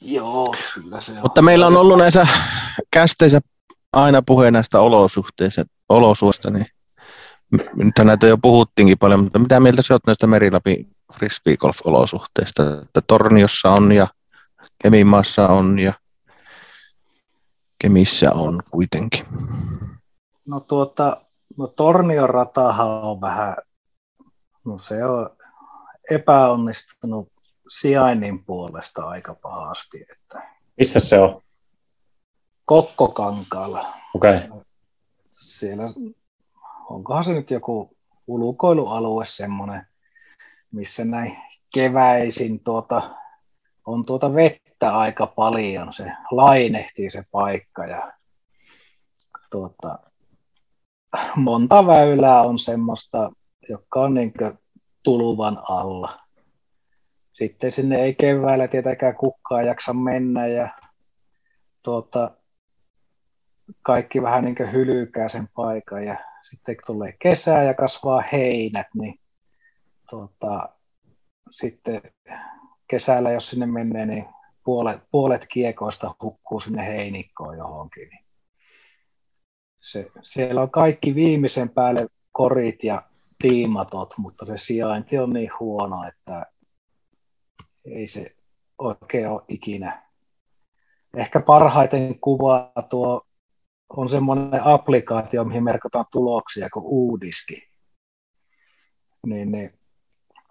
Joo, 0.01 0.55
kyllä 0.75 1.01
se 1.01 1.13
on. 1.13 1.19
Mutta 1.23 1.43
meillä 1.43 1.67
on 1.67 1.77
ollut 1.77 1.99
näissä 1.99 2.27
kästeissä 2.91 3.41
aina 3.93 4.23
puhe 4.23 4.51
näistä 4.51 4.81
olosuhteista, 4.81 5.65
olosuhteista 5.93 6.51
niin 6.51 6.67
nyt 7.77 7.95
näitä 8.05 8.27
jo 8.27 8.39
puhuttiinkin 8.39 8.99
paljon, 8.99 9.23
mutta 9.23 9.39
mitä 9.39 9.61
mieltä 9.61 9.83
sä 9.83 9.95
oot 9.95 10.07
näistä 10.07 10.27
Merilapin 10.27 10.97
frisbee 11.15 11.57
golf-olosuhteista, 11.57 12.63
että 12.83 13.01
Torniossa 13.07 13.71
on 13.71 13.93
ja 13.93 14.07
Kemimaassa 14.83 15.49
on 15.49 15.79
ja 15.79 15.93
Kemissä 17.79 18.33
on 18.33 18.63
kuitenkin. 18.71 19.25
No 20.47 20.61
tuota, 20.61 21.25
no 21.57 21.67
Tornion 21.67 22.31
ratahan 22.31 22.89
on 22.89 23.21
vähän, 23.21 23.57
no 24.65 24.79
se 24.79 25.05
on 25.05 25.31
epäonnistunut 26.11 27.29
sijainnin 27.69 28.45
puolesta 28.45 29.05
aika 29.05 29.35
pahasti, 29.35 30.07
että 30.11 30.43
Missä 30.77 31.01
se 31.01 31.19
on? 31.19 31.43
Kokkokankaalla, 32.65 33.95
Okei. 34.15 34.37
Okay. 34.37 34.72
Siellä, 35.63 35.85
onkohan 36.91 37.25
se 37.25 37.33
nyt 37.33 37.51
joku 37.51 37.97
ulkoilualue 38.27 39.25
semmoinen, 39.25 39.87
missä 40.73 41.05
näin 41.05 41.39
keväisin 41.75 42.65
tuota, 42.65 43.11
on 43.87 44.05
tuota 44.05 44.35
vettä 44.35 44.99
aika 44.99 45.27
paljon, 45.27 45.93
se 45.93 46.13
lainehtii 46.31 47.11
se 47.11 47.25
paikka 47.31 47.87
ja 47.87 48.13
tuota, 49.51 49.99
monta 51.37 51.87
väylää 51.87 52.43
on 52.43 52.59
semmoista, 52.59 53.31
joka 53.69 54.01
on 54.01 54.15
niin 54.15 54.33
tuluvan 55.05 55.63
alla. 55.69 56.19
Sitten 57.17 57.73
sinne 57.73 58.03
ei 58.03 58.15
keväällä 58.15 58.69
tietenkään 58.69 59.15
kukaan 59.15 59.67
jaksa 59.67 59.93
mennä 59.93 60.47
ja 60.47 60.69
tuota, 61.83 62.31
kaikki 63.83 64.23
vähän 64.23 64.45
niin 64.45 64.73
hylykää 64.73 65.29
sen 65.29 65.49
paikan 65.57 66.05
ja 66.05 66.17
sitten 66.51 66.77
kun 66.77 66.85
tulee 66.87 67.15
kesä 67.19 67.63
ja 67.63 67.75
kasvaa 67.75 68.23
heinät, 68.33 68.87
niin 68.95 69.15
tuota, 70.11 70.69
sitten 71.51 72.03
kesällä, 72.89 73.31
jos 73.31 73.51
sinne 73.51 73.67
menee, 73.67 74.07
niin 74.07 74.25
puolet, 74.65 75.01
puolet 75.11 75.47
kiekoista 75.53 76.15
hukkuu 76.23 76.61
sinne 76.61 76.87
heinikkoon 76.87 77.59
johonkin. 77.59 78.09
Niin 78.09 78.25
se, 79.81 80.11
siellä 80.23 80.63
on 80.63 80.71
kaikki 80.71 81.15
viimeisen 81.15 81.69
päälle 81.69 82.07
korit 82.33 82.85
ja 82.85 83.03
tiimatot, 83.39 84.15
mutta 84.19 84.47
se 84.47 84.57
sijainti 84.57 85.19
on 85.19 85.33
niin 85.33 85.51
huono, 85.61 86.05
että 86.09 86.47
ei 87.85 88.07
se 88.07 88.35
oikein 88.79 89.29
ole 89.29 89.43
ikinä. 89.49 90.03
Ehkä 91.17 91.41
parhaiten 91.41 92.21
kuvaa 92.21 92.73
tuo 92.91 93.27
on 93.97 94.09
semmoinen 94.09 94.65
applikaatio, 94.65 95.45
mihin 95.45 95.65
merkataan 95.65 96.05
tuloksia 96.13 96.71
kuin 96.71 96.85
uudiski. 96.87 97.69
Niin, 99.27 99.53
niin 99.53 99.79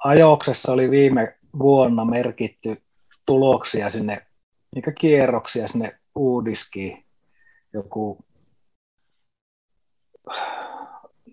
ajoksessa 0.03 0.71
oli 0.71 0.91
viime 0.91 1.37
vuonna 1.59 2.05
merkitty 2.05 2.81
tuloksia 3.25 3.89
sinne, 3.89 4.27
mikä 4.75 4.91
kierroksia 4.91 5.67
sinne 5.67 5.99
uudiskiin. 6.15 7.05
Joku, 7.73 8.25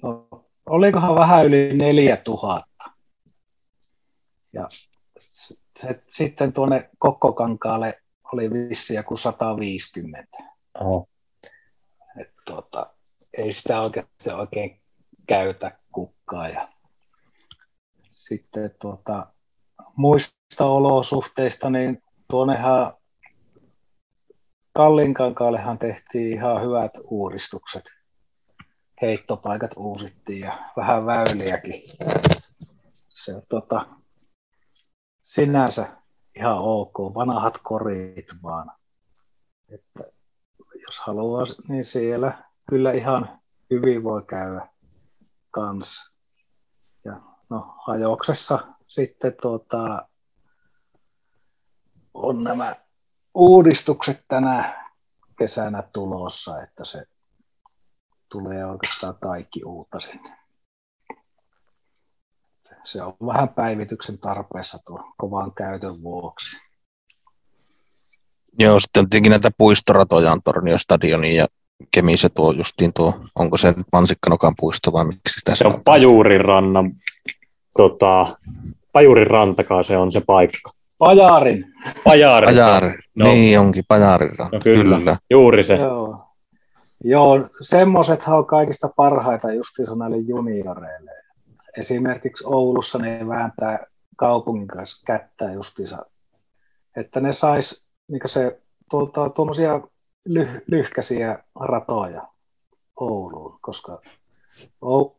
no, 0.03 0.29
olikohan 0.67 1.15
vähän 1.15 1.47
yli 1.47 1.77
4000. 1.77 2.69
Ja 4.53 4.69
se, 5.79 6.03
sitten 6.09 6.53
tuonne 6.53 6.91
Kokkokankaalle 6.99 8.03
oli 8.33 8.51
vissi 8.51 8.95
joku 8.95 9.17
150. 9.17 10.39
Oho. 10.81 11.09
Et, 12.49 12.55
tuota, 12.55 12.95
ei 13.39 13.53
sitä 13.53 13.81
oikeasti 13.81 14.31
oikein 14.31 14.81
käytä 15.27 15.79
kukkaa. 15.93 16.49
Ja 16.49 16.69
sitten 18.11 18.75
tuota, 18.81 19.27
muista 19.97 20.65
olosuhteista, 20.65 21.71
niin 21.71 22.03
tuonnehan 22.31 22.95
Kallinkankaallehan 24.73 25.79
tehtiin 25.79 26.33
ihan 26.33 26.63
hyvät 26.63 26.93
uudistukset. 27.05 27.85
Heittopaikat 29.03 29.71
uusittiin 29.77 30.41
ja 30.41 30.59
vähän 30.77 31.07
väyliäkin. 31.07 31.83
Se 33.09 33.35
on 33.35 33.43
tuota, 33.49 33.87
sinänsä 35.23 35.97
ihan 36.37 36.59
ok, 36.59 36.99
vanhat 37.15 37.59
korit 37.63 38.27
vaan. 38.43 38.73
Että 39.69 40.18
jos 40.89 40.99
haluaa, 40.99 41.45
niin 41.69 41.85
siellä 41.85 42.45
kyllä 42.71 42.93
ihan 42.93 43.41
hyvin 43.71 44.05
voi 44.05 44.23
käydä 44.23 44.69
kans. 45.51 46.13
Ja 47.05 47.21
no 47.49 47.75
hajoksessa 47.87 48.59
sitten 48.87 49.35
tuota, 49.43 50.09
on 52.15 52.45
nämä 52.45 52.77
uudistukset 53.35 54.25
tänä 54.29 54.85
kesänä 55.39 55.83
tulossa, 55.93 56.63
että 56.63 56.85
se 56.85 57.05
tulee 58.29 58.67
oikeastaan 58.67 59.15
kaikki 59.21 59.65
uutta 59.65 60.01
sinne. 60.01 60.39
Se 62.85 63.03
on 63.03 63.17
vähän 63.27 63.49
päivityksen 63.49 64.19
tarpeessa 64.19 64.79
tuon 64.87 65.13
kovan 65.17 65.53
käytön 65.53 66.03
vuoksi. 66.03 66.68
Joo, 68.59 68.81
sitten 68.81 69.01
on 69.01 69.09
tietenkin 69.11 69.31
näitä 69.31 69.51
puistoratoja 69.59 70.33
on 70.33 70.41
Tornio 70.45 70.79
stadioniin 70.79 71.37
ja 71.37 71.47
Kemissä 71.91 72.29
tuo 72.35 72.53
justiin 72.53 72.93
tuo, 72.97 73.15
onko 73.39 73.57
se 73.57 73.69
nyt 73.69 73.87
Mansikkanokan 73.93 74.55
puisto 74.61 74.93
vai 74.93 75.05
miksi 75.05 75.39
sitä 75.41 75.55
Se 75.55 75.67
on 75.67 75.81
Pajuurin 75.85 76.41
rannan, 76.41 76.93
tota, 77.77 78.25
Pajuurin 78.93 79.27
rantakaa 79.27 79.83
se 79.83 79.97
on 79.97 80.13
se 80.13 80.23
paikka. 80.27 80.71
Pajarin. 80.99 81.65
Pajaari. 82.05 82.47
Pajari, 82.47 82.95
No. 83.19 83.25
niin 83.25 83.59
onkin 83.61 83.85
Pajarin 83.89 84.39
ranta, 84.39 84.57
No 84.57 84.61
kyllä. 84.65 84.97
kyllä. 84.99 85.17
Juuri 85.31 85.65
se. 85.65 85.75
Joo. 85.75 86.25
Joo, 87.05 87.47
semmoisethan 87.61 88.39
on 88.39 88.47
kaikista 88.47 88.89
parhaita 88.97 89.53
justiinsa 89.53 89.95
näille 89.95 90.17
junioreille. 90.17 91.11
esimerkiksi 91.79 92.45
Oulussa 92.47 92.99
ne 92.99 93.29
vääntää 93.29 93.79
kaupungin 94.17 94.67
kanssa 94.69 95.05
kättä 95.07 95.53
justiinsa, 95.53 96.07
että 96.97 97.21
ne 97.21 97.33
sais 97.33 97.88
niin 98.09 98.21
se 98.27 98.61
tuota, 98.91 99.31
tuommoisia 99.31 99.81
lyh, 100.25 100.49
lyhkäisiä 100.67 101.39
ratoja 101.61 102.29
Ouluun, 103.01 103.59
koska 103.61 104.01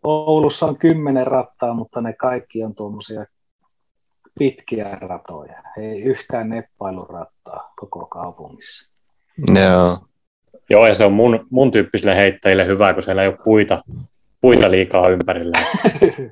Oulussa 0.03 0.65
on 0.65 0.77
kymmenen 0.77 1.27
rattaa, 1.27 1.73
mutta 1.73 2.01
ne 2.01 2.13
kaikki 2.13 2.63
on 2.63 2.75
tuommoisia 2.75 3.25
pitkiä 4.39 4.95
ratoja. 4.95 5.63
Ei 5.77 6.01
yhtään 6.01 6.49
neppailurattaa 6.49 7.73
koko 7.75 8.05
kaupungissa. 8.05 8.93
Joo. 9.55 9.97
Joo, 10.69 10.87
ja 10.87 10.95
se 10.95 11.05
on 11.05 11.13
mun, 11.13 11.47
mun 11.51 11.71
tyyppisille 11.71 12.15
heittäjille 12.15 12.65
hyvä, 12.65 12.93
kun 12.93 13.03
siellä 13.03 13.21
ei 13.21 13.27
ole 13.27 13.37
puita, 13.43 13.83
puita 14.41 14.71
liikaa 14.71 15.09
ympärillä. 15.09 15.57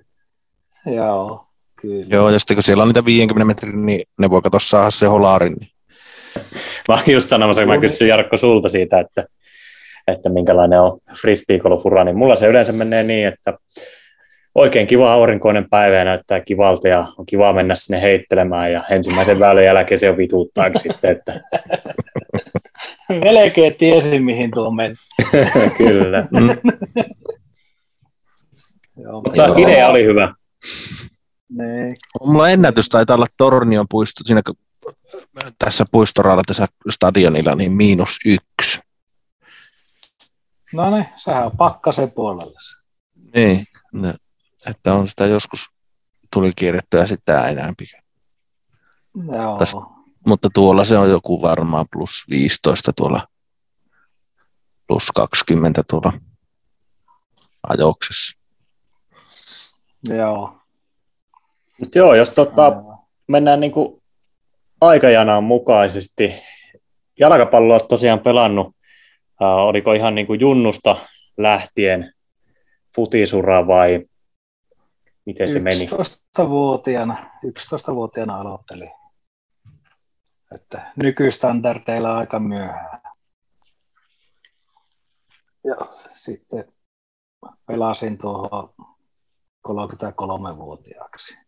Joo, 0.96 1.44
kyllä. 1.82 2.06
Joo, 2.10 2.30
ja 2.30 2.40
sitten 2.40 2.56
kun 2.56 2.64
siellä 2.64 2.82
on 2.82 2.88
niitä 2.88 3.06
50 3.06 3.46
metrin, 3.46 3.86
niin 3.86 4.02
ne 4.20 4.30
voi 4.30 4.42
katsoa 4.42 4.60
saada 4.60 4.92
se 4.92 5.08
holarin. 5.08 5.54
Niin. 5.54 5.77
Mä 6.88 6.96
oon 6.96 7.04
just 7.08 7.30
sanomassa, 7.30 7.62
kun 7.62 7.74
mä 7.74 7.82
kysyin 7.82 8.10
Jarkko 8.10 8.38
sulta 8.38 8.70
siitä, 8.70 9.00
että, 9.00 9.26
että 10.08 10.30
minkälainen 10.30 10.82
on 10.82 11.00
frisbeegolfura, 11.22 12.04
niin 12.04 12.18
mulla 12.18 12.36
se 12.36 12.48
yleensä 12.48 12.74
menee 12.74 13.04
niin, 13.04 13.28
että 13.28 13.54
oikein 14.56 14.88
kiva 14.88 15.14
aurinkoinen 15.14 15.70
päivä 15.70 15.98
ja 15.98 16.04
näyttää 16.04 16.40
kivalta 16.40 16.88
ja 16.88 17.08
on 17.18 17.26
kiva 17.26 17.54
mennä 17.54 17.76
sinne 17.76 18.02
heittelemään 18.02 18.72
ja 18.72 18.84
ensimmäisen 18.90 19.40
väylän 19.40 19.66
jälkeen 19.66 20.00
se 20.00 20.10
on 20.10 20.18
vituuttaa 20.18 20.70
sitten, 20.78 21.12
että 21.12 21.42
Melkein 23.24 23.76
tiesin, 23.76 24.24
mihin 24.24 24.52
tuo 24.52 24.72
meni. 24.72 24.96
Kyllä. 25.78 26.26
Mm. 26.32 26.50
Joo, 29.04 29.22
Mutta 29.22 29.54
idea 29.58 29.88
oli 29.88 30.04
hyvä. 30.04 30.34
Nee. 31.50 31.92
Mulla 32.22 32.50
ennätys 32.50 32.90
taitaa 32.90 33.16
olla 33.16 33.26
Tornion 33.38 33.86
puisto, 33.90 34.22
siinä 34.26 34.42
tässä 35.60 35.86
puistoralla 35.92 36.44
tässä 36.48 36.68
stadionilla, 36.90 37.56
niin 37.56 37.76
miinus 37.76 38.20
yksi. 38.26 38.80
No 40.74 40.96
niin, 40.96 41.06
sehän 41.16 41.46
on 41.46 41.58
pakkasen 41.58 42.12
puolella. 42.12 42.60
Niin, 43.36 43.66
että 44.70 44.94
on 44.94 45.10
sitä 45.10 45.26
joskus 45.26 45.66
tuli 46.34 46.52
kirjattua 46.56 47.06
sitä 47.06 47.48
enää 47.48 47.74
Joo. 49.36 49.58
Tästä, 49.58 49.78
mutta 50.28 50.50
tuolla 50.54 50.86
se 50.86 50.98
on 50.98 51.10
joku 51.10 51.42
varmaan 51.42 51.86
plus 51.92 52.24
15 52.30 52.94
tuolla, 52.94 53.28
plus 54.88 55.12
20 55.16 55.84
tuolla 55.90 56.14
ajoksessa. 57.68 58.38
Joo. 60.04 60.58
Mut 61.80 61.96
joo, 61.96 62.16
jos 62.16 62.32
tota, 62.32 62.72
mennään 63.28 63.60
niin 63.60 63.72
kuin 63.72 63.97
aikajanaan 64.82 65.44
mukaisesti, 65.44 66.44
jalkapalloa 67.20 67.80
tosiaan 67.80 68.20
pelannut, 68.20 68.76
äh, 69.42 69.48
oliko 69.48 69.94
ihan 69.94 70.16
niin 70.16 70.28
kuin 70.28 70.40
junnusta 70.40 70.96
lähtien 71.38 72.14
futisura 72.96 73.68
vai 73.68 74.06
miten 75.26 75.50
se 75.50 75.60
meni? 75.60 75.86
11-vuotiaana, 75.86 77.32
11-vuotiaana 77.46 78.40
aloittelin. 78.40 78.92
Että 80.56 80.92
nykystandardeilla 80.96 82.18
aika 82.18 82.40
myöhään. 82.40 83.02
Ja 85.64 85.76
sitten 86.14 86.74
pelasin 87.66 88.18
tuohon 88.18 88.74
33-vuotiaaksi. 89.68 91.47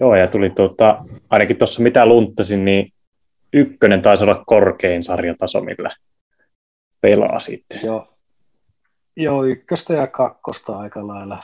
Joo, 0.00 0.16
ja 0.16 0.28
tuli 0.28 0.50
tuota, 0.50 1.04
ainakin 1.30 1.58
tuossa 1.58 1.82
mitä 1.82 2.06
lunttasin, 2.06 2.64
niin 2.64 2.92
ykkönen 3.52 4.02
taisi 4.02 4.24
olla 4.24 4.44
korkein 4.46 5.02
sarjataso, 5.02 5.60
millä 5.60 5.96
pelaa 7.00 7.38
sitten. 7.38 7.80
Joo, 7.84 8.14
Joo 9.16 9.44
ykköstä 9.44 9.94
ja 9.94 10.06
kakkosta 10.06 10.78
aika 10.78 11.06
lailla 11.06 11.40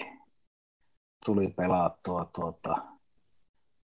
50-50 0.00 0.06
tuli 1.24 1.48
pelattua 1.48 2.30
tuota, 2.34 2.76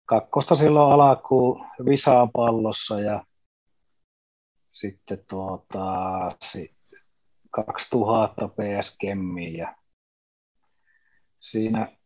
kakkosta 0.04 0.56
silloin 0.56 1.00
alkuun 1.00 1.66
Visaan 1.84 2.30
pallossa 2.30 3.00
ja 3.00 3.24
sitten 4.70 5.24
tuota, 5.30 5.84
2000 7.50 8.48
PS 8.48 8.96
Kemmiin 9.00 9.56
ja 9.56 9.76
siinä 11.40 11.96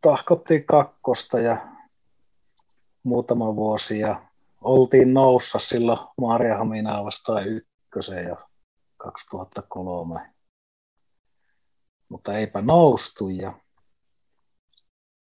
tahkottiin 0.00 0.64
kakkosta 0.64 1.40
ja 1.40 1.66
muutama 3.02 3.56
vuosi 3.56 3.98
ja 3.98 4.22
oltiin 4.60 5.14
noussa 5.14 5.58
silloin 5.58 5.98
Maariahaminaa 6.20 7.04
vastaan 7.04 7.48
ykköseen 7.48 8.28
jo 8.28 8.36
2003. 8.96 10.34
Mutta 12.08 12.38
eipä 12.38 12.62
noustu 12.62 13.28
ja 13.28 13.52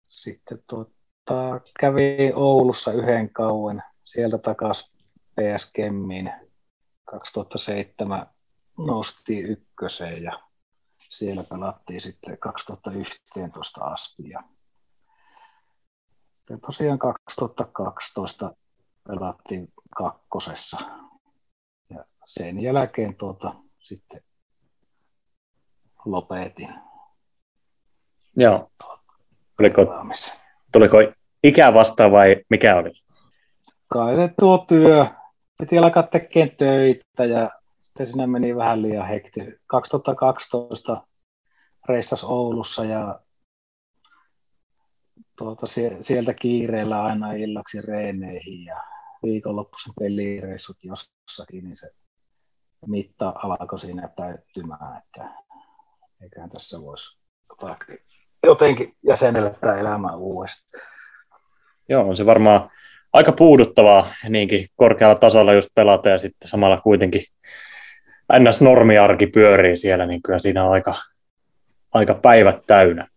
sitten 0.08 0.64
tuota, 0.70 1.62
kävi 1.80 2.32
Oulussa 2.36 2.92
yhden 2.92 3.30
kauan, 3.30 3.84
sieltä 4.04 4.38
takaisin 4.38 4.92
PS 5.36 5.72
Kemmiin 5.74 6.34
2007 7.06 8.28
nosti 8.78 9.40
ykköseen 9.40 10.24
ja 10.24 10.40
siellä 10.98 11.44
pelattiin 11.44 12.02
sitten 12.02 12.38
2011 12.38 13.86
asti. 13.86 14.30
Ja, 14.30 14.44
ja 16.50 16.58
tosiaan 16.58 17.00
2012 17.00 18.56
pelattiin 19.08 19.74
kakkosessa. 19.98 20.78
Ja 21.90 22.06
sen 22.26 22.60
jälkeen 22.60 23.16
tuota, 23.16 23.54
sitten 23.80 24.22
lopetin. 26.06 26.70
Joo. 28.36 28.72
Oliko, 29.60 29.82
tuliko 30.72 30.98
ikä 31.44 31.74
vastaan 31.74 32.12
vai 32.12 32.36
mikä 32.50 32.76
oli? 32.76 32.92
Kai 33.88 34.16
tuo 34.40 34.58
työ. 34.58 35.06
Piti 35.58 35.78
alkaa 35.78 36.04
tekemään 36.04 36.56
töitä 36.58 37.26
ja 37.26 37.52
sitten 37.82 38.08
siinä 38.08 38.28
meni 38.28 38.56
vähän 38.56 38.82
liian 38.82 39.08
hekti. 39.08 39.42
2012 39.68 41.08
reissas 41.90 42.24
Oulussa 42.24 42.86
ja 42.86 43.20
tuota, 45.38 45.66
sieltä 46.02 46.34
kiireellä 46.34 47.04
aina 47.04 47.34
illaksi 47.34 47.82
reeneihin 47.82 48.66
ja 48.66 48.84
viikonloppuisen 49.24 49.94
pelireissut 50.00 50.78
jossakin, 50.84 51.64
niin 51.64 51.78
se 51.78 51.92
mitta 52.88 53.34
alkoi 53.36 53.80
siinä 53.80 54.10
täyttymään, 54.16 54.98
että 54.98 55.30
eiköhän 56.22 56.50
tässä 56.50 56.82
voisi 56.82 57.18
jotenkin 58.44 58.94
jäsenellä 59.08 59.50
tämä 59.50 59.80
elämä 59.80 60.16
uudestaan. 60.16 60.84
Joo, 61.90 62.10
on 62.10 62.18
se 62.18 62.26
varmaan 62.26 62.62
aika 63.14 63.32
puuduttavaa 63.32 64.14
niinkin 64.30 64.68
korkealla 64.76 65.16
tasolla 65.16 65.54
just 65.54 65.70
pelata 65.76 66.10
ja 66.10 66.18
sitten 66.18 66.50
samalla 66.50 66.82
kuitenkin 66.82 67.22
ns. 68.40 68.62
normiarki 68.62 69.28
pyörii 69.28 69.78
siellä, 69.78 70.06
niin 70.06 70.22
kyllä 70.22 70.40
siinä 70.40 70.64
on 70.64 70.72
aika, 70.72 70.96
aika 71.92 72.14
päivät 72.14 72.66
täynnä. 72.68 73.08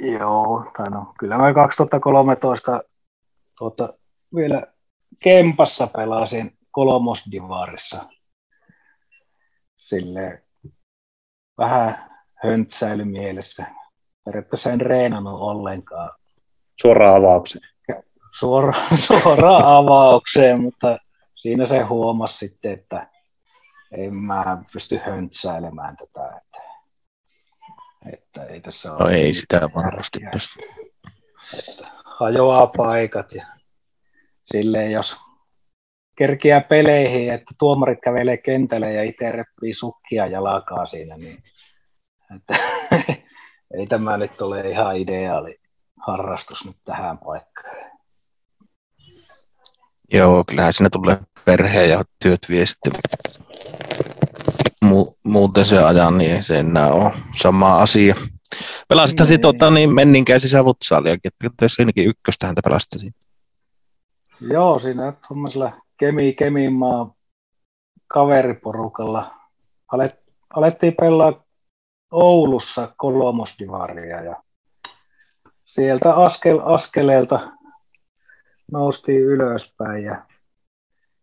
Joo, 0.00 0.70
tai 0.76 0.90
no, 0.90 1.12
kyllä 1.18 1.38
mä 1.38 1.54
2013 1.54 2.82
tuota, 3.58 3.94
vielä 4.36 4.66
Kempassa 5.18 5.86
pelasin 5.86 6.58
kolmosdivaarissa. 6.70 8.04
Sille 9.76 10.42
vähän 11.58 12.10
höntsäily 12.34 13.04
mielessä. 13.04 13.66
Periaatteessa 14.24 14.70
en 14.70 14.80
reenannut 14.80 15.40
ollenkaan. 15.40 16.10
Suoraan 16.82 17.16
avaukseen. 17.16 17.70
Suora, 18.38 18.72
suoraan 19.06 19.64
avaukseen, 19.64 20.60
mutta 20.60 20.98
siinä 21.34 21.66
se 21.66 21.82
huomasi 21.82 22.38
sitten, 22.38 22.72
että 22.72 23.08
en 23.92 24.14
mä 24.14 24.62
pysty 24.72 25.00
höntsäilemään 25.06 25.96
tätä. 25.96 26.40
Että, 28.12 28.44
ei 28.44 28.60
tässä 28.60 28.92
ole... 28.92 28.98
No 29.04 29.08
ei 29.08 29.34
sitä 29.34 29.60
varmasti 29.74 30.20
pysty. 30.32 30.58
Hajoaa 32.04 32.66
paikat 32.66 33.32
ja 33.32 33.46
silleen, 34.44 34.92
jos 34.92 35.16
kerkiää 36.18 36.60
peleihin, 36.60 37.32
että 37.32 37.54
tuomarit 37.58 37.98
kävelee 38.04 38.36
kentälle 38.36 38.92
ja 38.92 39.02
itse 39.02 39.32
reppii 39.32 39.74
sukkia 39.74 40.26
ja 40.26 40.44
lakaa 40.44 40.86
siinä, 40.86 41.16
niin 41.16 41.38
että, 42.36 42.54
ei 43.78 43.86
tämä 43.86 44.16
nyt 44.16 44.40
ole 44.40 44.68
ihan 44.68 44.96
ideaali 44.96 45.60
harrastus 46.06 46.64
nyt 46.66 46.76
tähän 46.84 47.18
paikkaan. 47.18 47.88
Joo, 50.12 50.44
kyllähän 50.48 50.72
siinä 50.72 50.90
tulee 50.90 51.16
perhe 51.44 51.86
ja 51.86 52.02
työt 52.22 52.40
vie 52.48 52.66
sitten 52.66 52.92
mu- 54.84 55.14
muuten 55.24 55.64
se 55.64 55.84
ajan, 55.84 56.18
niin 56.18 56.30
ei 56.32 56.42
se 56.42 56.58
enää 56.58 56.92
ole 56.92 57.12
sama 57.36 57.78
asia. 57.78 58.14
Pelasithan 58.88 59.26
Niin. 59.28 59.40
tota, 59.40 59.70
niin 59.70 59.94
menninkäisissä 59.94 60.64
futsaaliakin, 60.64 61.30
että 61.44 61.64
jos 61.64 61.74
siinäkin 61.74 62.08
ykköstä 62.08 62.46
häntä 62.46 62.60
pelastasi. 62.64 63.10
Joo, 64.40 64.78
siinä 64.78 65.12
tuommoisella 65.28 65.72
Kemi 65.96 66.32
Kemimaa 66.32 67.14
kaveriporukalla 68.08 69.34
alet, 69.92 70.14
alettiin 70.54 70.94
pelaa 71.00 71.44
Oulussa 72.10 72.94
kolmosdivaria 72.96 74.22
ja 74.22 74.42
sieltä 75.64 76.14
askel, 76.14 76.60
askeleelta 76.64 77.52
noustiin 78.72 79.20
ylöspäin 79.20 80.04
ja 80.04 80.26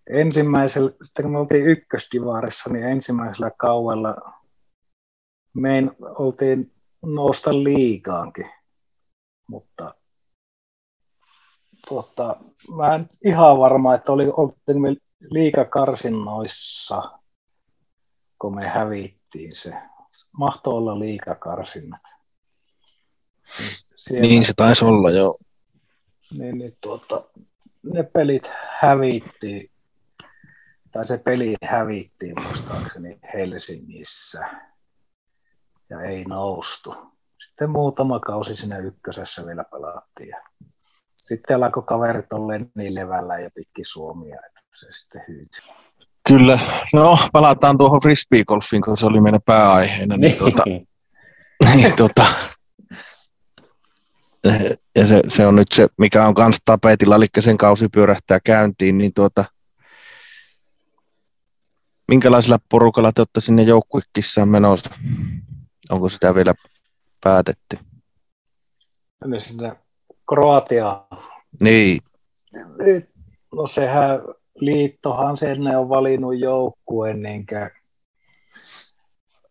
ensimmäisellä, 0.10 0.92
sitten 1.04 1.24
kun 1.24 1.32
me 1.32 1.40
oltiin 1.40 1.66
ykkösdivarissa, 1.66 2.74
niin 2.74 2.86
ensimmäisellä 2.86 3.52
kauella 3.58 4.16
mein 5.54 5.92
oltiin 6.02 6.72
nousta 7.06 7.54
liikaankin, 7.54 8.50
mutta 9.48 9.96
tuota, 11.88 12.36
mä 12.76 12.96
en 12.96 13.10
ihan 13.26 13.58
varma, 13.58 13.96
että 13.96 14.12
oli 14.12 14.26
oltiin 14.38 14.82
me 14.82 14.96
liikakarsinnoissa, 15.20 17.20
kun 18.42 18.56
me 18.56 18.68
hävittiin 18.68 19.56
se. 19.56 19.74
Mahtoi 20.38 20.74
olla 20.74 21.00
liikakarsinnat. 21.00 22.02
Siellä, 23.96 24.22
Niin 24.22 24.46
se 24.46 24.54
taisi 24.56 24.86
olla, 24.86 25.12
joo. 25.12 25.38
niin, 26.38 26.58
niin, 26.58 26.78
tuota, 26.82 27.24
ne 27.84 28.04
pelit 28.04 28.52
hävittiin, 28.70 29.70
tai 30.96 31.04
se 31.04 31.18
peli 31.18 31.56
hävittiin 31.64 32.34
muistaakseni 32.44 33.20
Helsingissä, 33.34 34.46
ja 35.90 36.02
ei 36.02 36.24
noustu. 36.24 36.96
Sitten 37.46 37.70
muutama 37.70 38.20
kausi 38.20 38.56
siinä 38.56 38.78
ykkösessä 38.78 39.46
vielä 39.46 39.64
pelattiin, 39.64 40.30
ja 40.30 40.42
sitten 41.18 41.64
alkoi 41.64 41.84
kaverit 41.84 42.34
olleen 42.34 42.72
niin 42.76 42.96
levällä 42.96 43.40
ja 43.40 43.50
pikki 43.56 43.84
Suomia, 43.84 44.36
että 44.46 44.62
se 44.80 44.86
sitten 44.92 45.22
hyytyi. 45.28 45.62
Kyllä. 46.28 46.60
No, 46.94 47.18
palataan 47.32 47.78
tuohon 47.78 48.02
frisbeegolfiin, 48.02 48.82
kun 48.82 48.98
se 48.98 49.06
oli 49.06 49.22
meidän 49.22 49.42
pääaiheena. 49.46 50.18
Niin, 50.18 50.38
tuota, 50.38 50.64
niin, 51.76 51.96
tuota, 51.98 52.26
ja 54.96 55.06
se, 55.06 55.22
se, 55.28 55.48
on 55.48 55.56
nyt 55.56 55.72
se, 55.74 55.88
mikä 55.98 56.28
on 56.28 56.34
kans 56.34 56.58
tapetilla, 56.66 57.16
eli 57.16 57.26
sen 57.40 57.58
kausi 57.58 57.88
pyörähtää 57.90 58.40
käyntiin, 58.44 58.98
niin 58.98 59.14
tuota, 59.14 59.46
minkälaisella 62.08 62.60
porukalla 62.70 63.12
te 63.12 63.22
olette 63.22 63.42
sinne 63.42 63.62
joukkuekissaan 63.62 64.50
menossa? 64.50 64.90
Onko 65.90 66.10
sitä 66.10 66.36
vielä 66.36 66.54
päätetty? 67.24 67.78
Ne 69.26 69.40
sinne 69.40 69.76
Kroatiaan. 70.30 71.08
Niin, 71.62 72.00
No 73.56 73.68
sehän 73.68 74.20
liittohan 74.60 75.38
sinne 75.38 75.78
on 75.78 75.90
valinnut 75.90 76.40
joukkueen 76.40 77.22
niin 77.22 77.46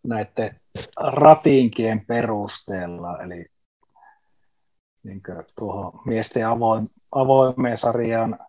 näiden 0.03 0.59
ratinkien 0.97 2.05
perusteella, 2.05 3.23
eli 3.23 3.45
niin 5.03 5.21
tuohon 5.59 6.01
miesten 6.05 6.47
avoin, 6.47 6.87
avoimeen 7.11 7.77
sarjaan 7.77 8.39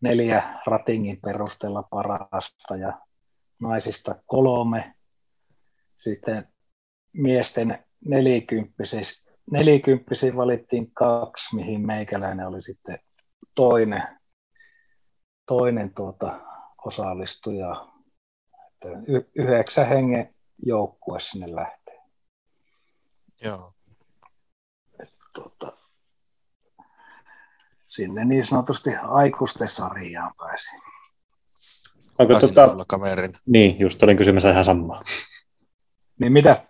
neljä 0.00 0.60
ratingin 0.66 1.18
perusteella 1.20 1.82
parasta 1.82 2.76
ja 2.76 2.98
naisista 3.60 4.14
kolme. 4.26 4.94
Sitten 5.98 6.48
miesten 7.12 7.84
nelikymppisissä, 8.04 9.32
nelikymppisiä 9.50 10.36
valittiin 10.36 10.90
kaksi, 10.92 11.56
mihin 11.56 11.86
meikäläinen 11.86 12.46
oli 12.46 12.62
sitten 12.62 12.98
toinen, 13.54 14.02
toinen 15.46 15.94
tuota, 15.94 16.40
osallistuja. 16.86 17.88
Että 18.72 18.88
y- 19.06 19.30
yhdeksän 19.34 19.88
hengen 19.88 20.34
joukkue 20.66 21.20
sinne 21.20 21.54
lähtee. 21.54 22.00
joo. 23.40 23.72
Tuota, 25.34 25.72
sinne 27.88 28.24
niin 28.24 28.44
sanotusti 28.44 28.90
aikuisten 28.96 29.68
sarjaan 29.68 30.34
pääsi. 30.36 30.76
Onko 32.18 32.40
tota, 32.40 32.84
kaverin. 32.88 33.30
niin, 33.46 33.80
just 33.80 34.02
olin 34.02 34.16
kysymässä 34.16 34.50
ihan 34.50 34.64
samaa. 34.64 35.02
Niin 36.20 36.32
mitä? 36.32 36.66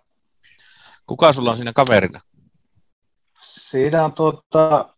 Kuka 1.07 1.33
sulla 1.33 1.51
on 1.51 1.57
siinä 1.57 1.71
kaverina? 1.75 2.19
Siinä 3.39 4.05
on 4.05 4.13
tuota, 4.13 4.93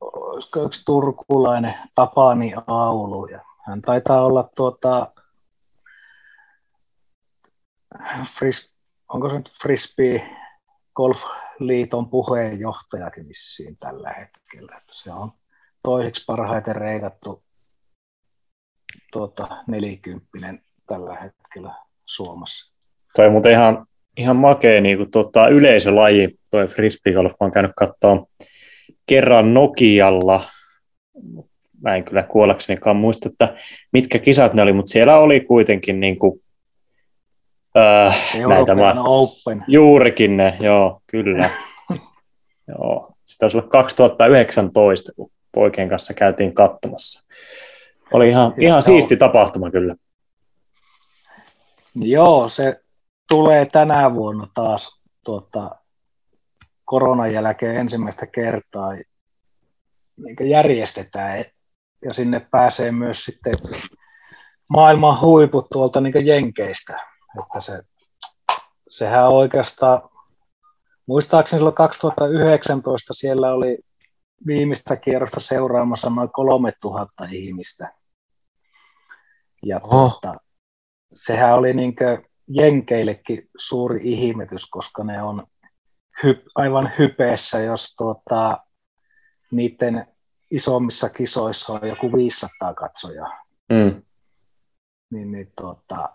olisiko 0.00 0.62
yksi 0.62 0.84
turkulainen 0.84 1.74
Tapani 1.94 2.52
Aulu. 2.66 3.26
Ja 3.26 3.44
hän 3.66 3.82
taitaa 3.82 4.24
olla 4.24 4.50
tuota, 4.56 5.12
fris, 8.38 8.74
onko 9.08 9.28
se 9.28 9.34
nyt 9.36 9.52
Frisbee 9.62 10.36
Golf-liiton 10.96 12.10
puheenjohtajakin 12.10 13.28
vissiin 13.28 13.76
tällä 13.76 14.12
hetkellä. 14.12 14.76
Että 14.76 14.92
se 14.94 15.12
on 15.12 15.32
toiseksi 15.82 16.24
parhaiten 16.26 16.76
reitattu 16.76 17.45
tuota, 19.12 19.46
nelikymppinen 19.66 20.60
tällä 20.86 21.16
hetkellä 21.16 21.74
Suomessa. 22.06 22.72
Toi 23.16 23.30
muuten 23.30 23.52
ihan, 23.52 23.86
ihan 24.16 24.36
makea 24.36 24.80
niin 24.80 24.96
kuin, 24.96 25.10
tota, 25.10 25.48
yleisölaji, 25.48 26.38
toi 26.50 26.66
frisbee 26.66 27.12
golf. 27.12 27.30
Mä 27.32 27.36
oon 27.40 27.52
käynyt 27.52 27.72
katsoa 27.76 28.26
kerran 29.06 29.54
Nokialla. 29.54 30.44
Mä 31.82 31.96
en 31.96 32.04
kyllä 32.04 32.22
kuollaksenikaan 32.22 32.96
muista, 32.96 33.28
että 33.28 33.56
mitkä 33.92 34.18
kisat 34.18 34.54
ne 34.54 34.62
oli, 34.62 34.72
mutta 34.72 34.90
siellä 34.90 35.18
oli 35.18 35.40
kuitenkin 35.40 36.00
niin 36.00 36.18
kuin, 36.18 36.42
äh, 37.76 38.38
näitä 38.48 38.74
mä, 38.74 38.94
Open. 38.98 39.64
juurikin 39.68 40.36
ne, 40.36 40.56
joo, 40.60 41.00
kyllä. 41.06 41.50
joo. 42.78 43.12
Sitä 43.24 43.44
olisi 43.44 43.56
ollut 43.56 43.70
2019, 43.70 45.12
kun 45.16 45.30
poikien 45.52 45.88
kanssa 45.88 46.14
käytiin 46.14 46.54
katsomassa. 46.54 47.26
Oli 48.12 48.28
ihan, 48.28 48.54
ihan 48.58 48.82
siisti 48.82 49.16
tapahtuma 49.16 49.70
kyllä. 49.70 49.94
Joo, 51.94 52.48
se 52.48 52.80
tulee 53.28 53.66
tänä 53.66 54.14
vuonna 54.14 54.48
taas 54.54 55.02
tuota, 55.24 55.70
koronan 56.84 57.32
jälkeen 57.32 57.76
ensimmäistä 57.76 58.26
kertaa 58.26 58.92
niin 60.16 60.50
järjestetään 60.50 61.38
ja 62.04 62.14
sinne 62.14 62.46
pääsee 62.50 62.92
myös 62.92 63.24
sitten 63.24 63.54
maailman 64.68 65.20
huiput 65.20 65.66
tuolta 65.72 66.00
niin 66.00 66.26
Jenkeistä. 66.26 67.00
Että 67.42 67.60
se, 67.60 67.82
sehän 68.88 69.28
oikeastaan, 69.28 70.02
muistaakseni 71.06 71.58
silloin 71.58 71.74
2019 71.74 73.14
siellä 73.14 73.52
oli 73.52 73.78
viimeistä 74.46 74.96
kierrosta 74.96 75.40
seuraamassa 75.40 76.10
noin 76.10 76.32
3000 76.32 77.24
ihmistä. 77.30 77.92
Ja 79.66 79.80
Oho. 79.82 80.08
tuota, 80.08 80.34
sehän 81.12 81.54
oli 81.54 81.74
niin 81.74 81.94
Jenkeillekin 82.48 83.48
suuri 83.58 84.00
ihmetys, 84.02 84.70
koska 84.70 85.04
ne 85.04 85.22
on 85.22 85.46
hy, 86.22 86.42
aivan 86.54 86.92
hypeessä, 86.98 87.58
jos 87.58 87.94
tuota, 87.96 88.58
niiden 89.50 90.06
isommissa 90.50 91.08
kisoissa 91.08 91.72
on 91.72 91.88
joku 91.88 92.12
500 92.12 92.74
katsojaa. 92.74 93.44
Mm. 93.72 94.02
Niin, 95.10 95.32
niin, 95.32 95.52
tuota, 95.60 96.08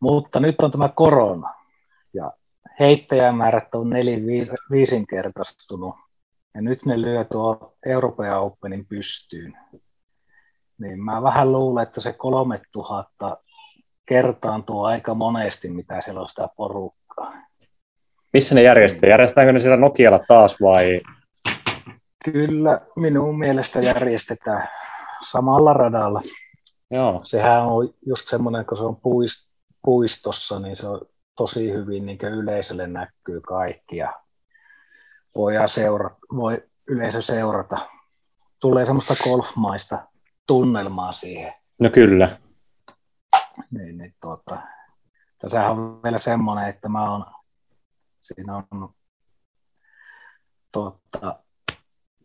mutta 0.00 0.40
nyt 0.40 0.60
on 0.60 0.70
tämä 0.70 0.88
korona 0.88 1.54
ja 2.14 2.32
heittäjämäärät 2.80 3.74
on 3.74 3.90
neli 3.90 4.22
viisinkertaistunut 4.70 5.94
ja 6.58 6.62
nyt 6.62 6.86
ne 6.86 7.00
lyö 7.00 7.24
tuo 7.24 7.74
Euroopan 7.86 8.38
Openin 8.38 8.86
pystyyn. 8.86 9.58
Niin 10.78 11.04
mä 11.04 11.22
vähän 11.22 11.52
luulen, 11.52 11.82
että 11.82 12.00
se 12.00 12.12
3000 12.12 13.36
kertaantuu 14.06 14.84
aika 14.84 15.14
monesti, 15.14 15.70
mitä 15.70 16.00
siellä 16.00 16.20
on 16.20 16.28
sitä 16.28 16.48
porukkaa. 16.56 17.32
Missä 18.32 18.54
ne 18.54 18.62
järjestää? 18.62 19.10
Järjestääkö 19.10 19.52
ne 19.52 19.60
siellä 19.60 19.76
Nokialla 19.76 20.20
taas 20.28 20.60
vai? 20.60 21.00
Kyllä 22.24 22.80
minun 22.96 23.38
mielestä 23.38 23.80
järjestetään 23.80 24.68
samalla 25.30 25.72
radalla. 25.72 26.22
Joo. 26.90 27.20
Sehän 27.24 27.66
on 27.66 27.94
just 28.06 28.28
semmoinen, 28.28 28.66
kun 28.66 28.78
se 28.78 28.84
on 28.84 28.96
puist- 28.96 29.50
puistossa, 29.84 30.60
niin 30.60 30.76
se 30.76 30.88
on 30.88 31.00
tosi 31.36 31.72
hyvin 31.72 32.06
niin 32.06 32.18
yleisölle 32.22 32.86
näkyy 32.86 33.40
kaikki 33.40 33.96
ja 33.96 34.12
voidaan 35.38 35.68
seurata, 35.68 36.16
voi 36.36 36.62
yleisö 36.86 37.22
seurata. 37.22 37.76
Tulee 38.60 38.86
semmoista 38.86 39.14
golfmaista 39.24 39.98
tunnelmaa 40.46 41.12
siihen. 41.12 41.52
No 41.78 41.90
kyllä. 41.90 42.38
niin, 43.70 43.98
niin 43.98 44.14
tuota, 44.20 44.58
tässä 45.38 45.70
on 45.70 46.02
vielä 46.02 46.18
semmoinen, 46.18 46.68
että 46.68 46.88
mä 46.88 47.10
oon, 47.10 47.26
siinä 48.20 48.56
on 48.56 48.88
tuota, 50.72 51.40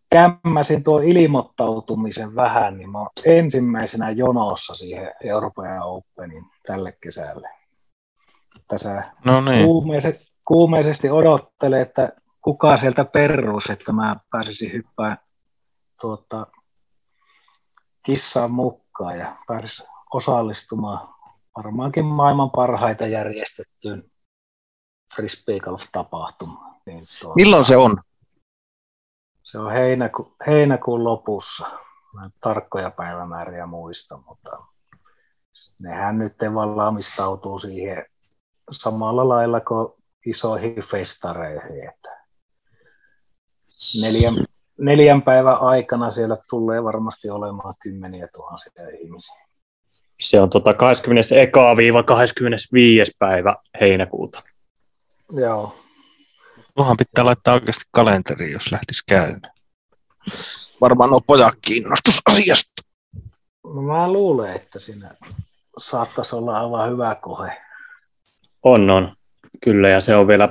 kämmäsin 0.10 0.84
tuo 0.84 1.00
ilmoittautumisen 1.00 2.36
vähän, 2.36 2.78
niin 2.78 2.90
mä 2.90 3.00
oon 3.00 3.10
ensimmäisenä 3.26 4.10
jonossa 4.10 4.76
siihen 4.76 5.14
Euroopan 5.24 5.82
Openin 5.82 6.46
tälle 6.66 6.98
kesälle. 7.02 7.50
Tässä 8.68 9.04
No 9.26 9.42
niin. 9.42 9.66
kuumeisesti, 9.66 10.28
kuumeisesti 10.46 11.10
odottelee, 11.10 11.82
että 11.82 12.12
kuka 12.44 12.78
sieltä 12.78 13.06
perus, 13.06 13.70
että 13.70 13.92
mä 13.92 14.16
pääsisin 14.32 14.74
hyppään 14.74 15.18
tuota, 16.02 16.48
kissaan 18.06 18.52
mukaan 18.52 19.20
ja 19.20 19.36
pääsisin 19.48 19.86
osallistumaan 20.14 21.14
varmaankin 21.58 22.06
maailman 22.06 22.52
parhaita 22.52 23.08
järjestettyyn 23.08 24.12
frisbee 25.16 25.60
golf-tapahtumaan. 25.60 26.76
Niin 26.86 27.04
tuota, 27.22 27.36
Milloin 27.36 27.66
se 27.66 27.78
on? 27.78 27.98
Se 29.44 29.60
on 29.60 29.72
heinäku, 29.72 30.36
heinäkuun 30.48 31.04
lopussa. 31.04 31.68
Mä 32.14 32.26
en 32.26 32.32
tarkkoja 32.42 32.92
päivämääriä 32.92 33.66
muista, 33.66 34.18
mutta 34.18 34.66
nehän 35.80 36.18
nyt 36.18 36.36
valmistautuu 36.76 37.60
siihen 37.60 38.06
samalla 38.72 39.30
lailla 39.30 39.62
kuin 39.62 39.94
isoihin 40.26 40.84
festareihin. 40.84 41.90
Että 41.90 42.13
neljän, 44.02 44.46
neljän 44.80 45.22
päivän 45.22 45.58
aikana 45.62 46.12
siellä 46.12 46.38
tulee 46.50 46.84
varmasti 46.84 47.30
olemaan 47.30 47.76
kymmeniä 47.84 48.28
tuhansia 48.34 48.90
ihmisiä. 49.02 49.44
Se 50.20 50.42
on 50.42 50.50
tota 50.50 50.72
21-25. 50.72 50.76
päivä 53.20 53.56
heinäkuuta. 53.82 54.44
Joo, 55.32 55.76
Tuohan 56.76 56.98
pitää 56.98 57.26
laittaa 57.26 57.54
oikeasti 57.54 57.84
kalenteri, 57.92 58.52
jos 58.52 58.72
lähtisi 58.72 59.04
käymään. 59.08 59.54
Varmaan 60.82 61.14
on 61.14 61.22
pojat 61.28 61.54
kiinnostus 61.62 62.22
asiasta. 62.26 62.84
no 63.64 63.82
mä 63.82 64.12
luulen, 64.12 64.56
että 64.56 64.80
siinä 64.80 65.16
saattaisi 65.78 66.36
olla 66.36 66.60
aivan 66.60 66.92
hyvä 66.92 67.16
kohe. 67.16 67.58
On, 68.64 68.92
on. 68.92 69.16
Kyllä, 69.64 69.90
ja 69.90 70.02
se 70.02 70.16
on 70.16 70.28
vielä, 70.28 70.50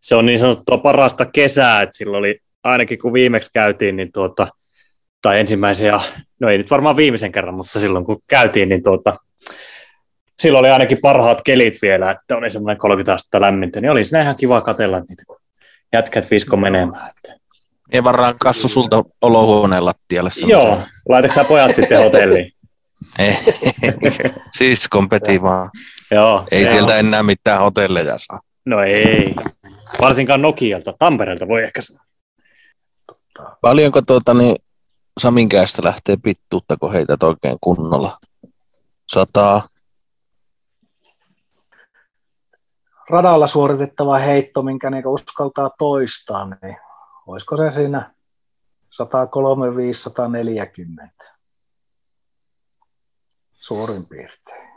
se 0.00 0.14
on 0.14 0.26
niin 0.26 0.40
sanottua 0.40 0.78
parasta 0.78 1.26
kesää, 1.26 1.82
että 1.82 1.96
silloin 1.96 2.18
oli, 2.18 2.40
ainakin 2.64 2.98
kun 2.98 3.12
viimeksi 3.12 3.50
käytiin, 3.52 3.96
niin 3.96 4.12
tuota, 4.12 4.48
tai 5.22 5.40
ensimmäisen 5.40 5.86
ja, 5.86 6.00
no 6.40 6.48
ei 6.48 6.58
nyt 6.58 6.70
varmaan 6.70 6.96
viimeisen 6.96 7.32
kerran, 7.32 7.54
mutta 7.54 7.80
silloin 7.80 8.04
kun 8.04 8.22
käytiin, 8.28 8.68
niin 8.68 8.82
tuota, 8.82 9.16
silloin 10.38 10.64
oli 10.64 10.70
ainakin 10.70 10.98
parhaat 11.02 11.42
kelit 11.42 11.82
vielä, 11.82 12.10
että 12.10 12.36
oli 12.36 12.50
semmoinen 12.50 12.78
30 12.78 13.14
astetta 13.14 13.40
lämmintä, 13.40 13.80
niin 13.80 13.90
oli 13.90 14.04
siinä 14.04 14.22
ihan 14.22 14.36
kiva 14.36 14.60
katella 14.60 15.00
niitä, 15.00 15.22
kun 15.26 15.36
jätkät 15.92 16.30
visko 16.30 16.56
menemään. 16.56 17.10
Että. 17.10 17.38
Ei 17.92 18.04
varmaan 18.04 18.34
kassu 18.38 18.68
sulta 18.68 19.04
olohuoneen 19.20 19.84
lattialle. 19.84 20.30
Joo, 20.46 20.60
semmoisen- 20.60 20.86
laitatko 21.08 21.34
sä 21.34 21.44
pojat 21.44 21.74
sitten 21.74 21.98
hotelliin? 21.98 22.52
Ei, 23.18 23.36
siskon 24.56 25.08
peti 25.08 25.42
vaan. 25.42 25.70
Joo. 26.10 26.44
Ei 26.50 26.62
joo. 26.62 26.72
sieltä 26.72 26.98
enää 26.98 27.22
mitään 27.22 27.60
hotelleja 27.60 28.18
saa. 28.18 28.40
No 28.66 28.82
ei. 28.82 29.34
Varsinkaan 30.00 30.42
Nokialta, 30.42 30.94
Tampereelta 30.98 31.48
voi 31.48 31.62
ehkä 31.62 31.80
sanoa. 31.80 32.07
Paljonko 33.60 34.02
tuota, 34.02 34.34
niin 34.34 34.56
Saminkäistä 35.20 35.82
lähtee 35.84 36.16
pittuutta, 36.22 36.76
kun 36.76 36.92
heität 36.92 37.22
oikein 37.22 37.56
kunnolla? 37.60 38.18
Sataa. 39.08 39.68
radalla 43.10 43.46
suoritettava 43.46 44.18
heitto, 44.18 44.62
minkä 44.62 44.90
niin 44.90 45.06
uskaltaa 45.06 45.70
toistaa, 45.78 46.44
niin 46.44 46.76
olisiko 47.26 47.56
se 47.56 47.70
siinä 47.70 48.14
135-140 48.94 48.98
suurin 53.52 54.02
piirtein. 54.10 54.68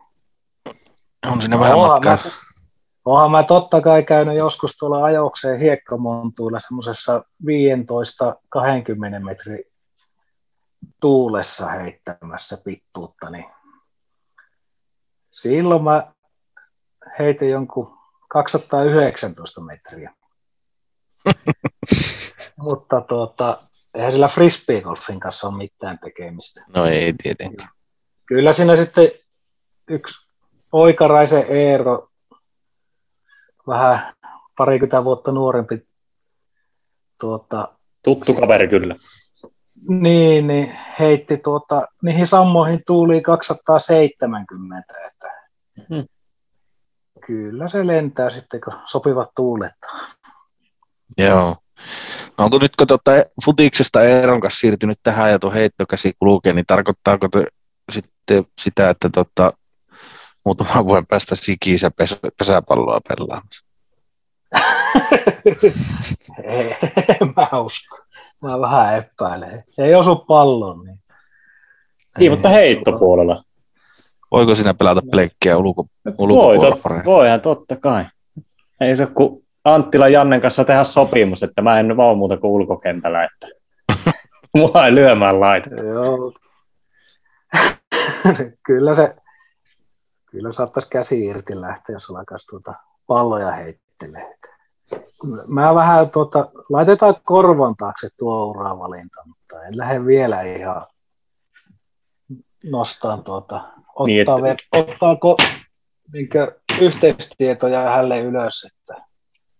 On 1.31 1.41
siinä 1.41 1.59
vähän 1.59 1.77
Oonhan 1.77 1.93
matkaa. 1.93 2.15
mä, 2.15 2.21
oonhan 3.05 3.31
mä 3.31 3.43
totta 3.43 3.81
kai 3.81 4.03
käynyt 4.03 4.37
joskus 4.37 4.77
tuolla 4.77 5.03
ajokseen 5.03 5.59
hiekkamontuilla 5.59 6.59
semmoisessa 6.59 7.23
15-20 7.43 9.23
metrin 9.23 9.63
tuulessa 11.01 11.67
heittämässä 11.67 12.57
pittuutta, 12.65 13.29
niin 13.29 13.45
silloin 15.29 15.83
mä 15.83 16.13
heitin 17.19 17.49
jonkun 17.49 17.97
219 18.29 19.61
metriä. 19.61 20.13
Mutta 22.57 23.01
tuota, 23.01 23.67
eihän 23.93 24.11
sillä 24.11 24.27
frisbeegolfin 24.27 25.19
kanssa 25.19 25.47
ole 25.47 25.57
mitään 25.57 25.99
tekemistä. 25.99 26.61
No 26.75 26.85
ei 26.85 27.13
tietenkään. 27.23 27.69
Kyllä 28.25 28.53
siinä 28.53 28.75
sitten 28.75 29.09
yksi 29.89 30.31
Oikaraisen 30.71 31.45
Eero, 31.49 32.10
vähän 33.67 34.13
parikymmentä 34.57 35.03
vuotta 35.03 35.31
nuorempi, 35.31 35.87
tuota, 37.19 37.67
Tuttu 38.03 38.33
kaveri 38.33 38.67
kyllä. 38.67 38.95
niin, 39.89 40.47
niin 40.47 40.71
heitti 40.99 41.37
tuota, 41.37 41.87
niihin 42.03 42.27
sammoihin 42.27 42.81
tuuli 42.87 43.21
270. 43.21 44.93
Että 45.07 45.21
Hmm. 45.89 46.05
Kyllä 47.25 47.67
se 47.67 47.87
lentää 47.87 48.29
sitten, 48.29 48.61
kun 48.61 48.73
sopivat 48.85 49.29
tuulet. 49.35 49.73
Joo. 51.17 51.55
No 52.37 52.45
onko 52.45 52.57
nyt, 52.61 52.75
kun 52.75 52.87
tuota 52.87 53.11
futiksesta 53.45 54.03
Eeron 54.03 54.41
kanssa 54.41 54.59
siirtynyt 54.59 54.99
tähän 55.03 55.31
ja 55.31 55.39
tuo 55.39 55.51
heittokäsi 55.51 56.13
kulkee, 56.19 56.53
niin 56.53 56.65
tarkoittaako 56.65 57.27
te 57.27 57.47
sitten 57.91 58.43
sitä, 58.61 58.89
että 58.89 59.09
tota, 59.09 59.53
muutaman 60.45 60.85
vuoden 60.85 61.05
päästä 61.09 61.35
sikiisä 61.35 61.91
pes- 62.01 62.29
pesäpalloa 62.37 62.99
pelaamassa? 63.07 63.65
Ei, 66.43 66.75
en 67.21 67.33
mä 67.35 67.59
usko. 67.59 67.97
Mä 68.41 68.61
vähän 68.61 68.97
epäilen. 68.97 69.63
Ei 69.77 69.95
osu 69.95 70.15
pallon. 70.15 70.85
Niin. 70.85 70.99
Niin, 72.19 72.31
mutta 72.31 72.49
heittopuolella. 72.49 73.43
Voiko 74.31 74.55
siinä 74.55 74.73
pelata 74.73 75.01
pelkkiä 75.11 75.57
ulko, 75.57 75.83
Voi, 76.05 76.13
ulkopuolella 76.19 76.69
tot, 76.75 76.81
paremmin? 76.83 77.05
voihan 77.05 77.41
totta 77.41 77.75
kai. 77.75 78.05
Ei 78.81 78.97
se 78.97 79.05
kuin 79.05 79.47
Anttila 79.63 80.07
Jannen 80.07 80.41
kanssa 80.41 80.65
tehdä 80.65 80.83
sopimus, 80.83 81.43
että 81.43 81.61
mä 81.61 81.79
en 81.79 81.99
ole 81.99 82.17
muuta 82.17 82.37
kuin 82.37 82.51
ulkokentällä, 82.51 83.23
että 83.23 83.47
mua 84.57 84.85
ei 84.85 84.95
lyömään 84.95 85.39
laiteta. 85.39 85.83
Joo. 85.83 86.33
kyllä 88.67 88.95
se, 88.95 89.15
kyllä 90.31 90.53
saattaisi 90.53 90.89
käsi 90.89 91.25
irti 91.25 91.61
lähteä, 91.61 91.93
jos 91.93 92.09
alkaisi 92.09 92.47
tuota 92.47 92.73
palloja 93.07 93.51
heittelee. 93.51 94.35
Mä 95.47 95.75
vähän 95.75 96.09
tuota, 96.09 96.49
laitetaan 96.69 97.15
korvan 97.23 97.75
taakse 97.75 98.09
tuo 98.17 98.45
uravalinta, 98.45 99.21
mutta 99.25 99.63
en 99.63 99.77
lähde 99.77 100.05
vielä 100.05 100.41
ihan 100.41 100.85
nostaan 102.71 103.23
tuota, 103.23 103.55
ottaa, 103.95 104.05
Niin, 104.05 104.27
että- 104.45 104.63
ottaako 104.71 105.37
niinkö 106.13 106.59
yhteistietoja 106.81 107.89
hälle 107.89 108.19
ylös, 108.19 108.67
että 108.73 109.03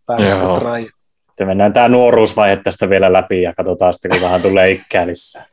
pääsee 0.06 0.30
Joo. 0.30 0.60
raja. 0.60 0.90
Sitten 1.28 1.48
mennään 1.48 1.74
tämä 1.74 1.88
nuoruusvaihe 1.88 2.58
tästä 2.58 2.90
vielä 2.90 3.14
läpi 3.14 3.42
ja 3.42 3.54
katsotaan 3.54 3.94
sitten, 3.94 4.12
kun 4.12 4.22
vähän 4.22 4.42
tulee 4.42 4.72
ikää 4.72 5.08
lisää. 5.08 5.46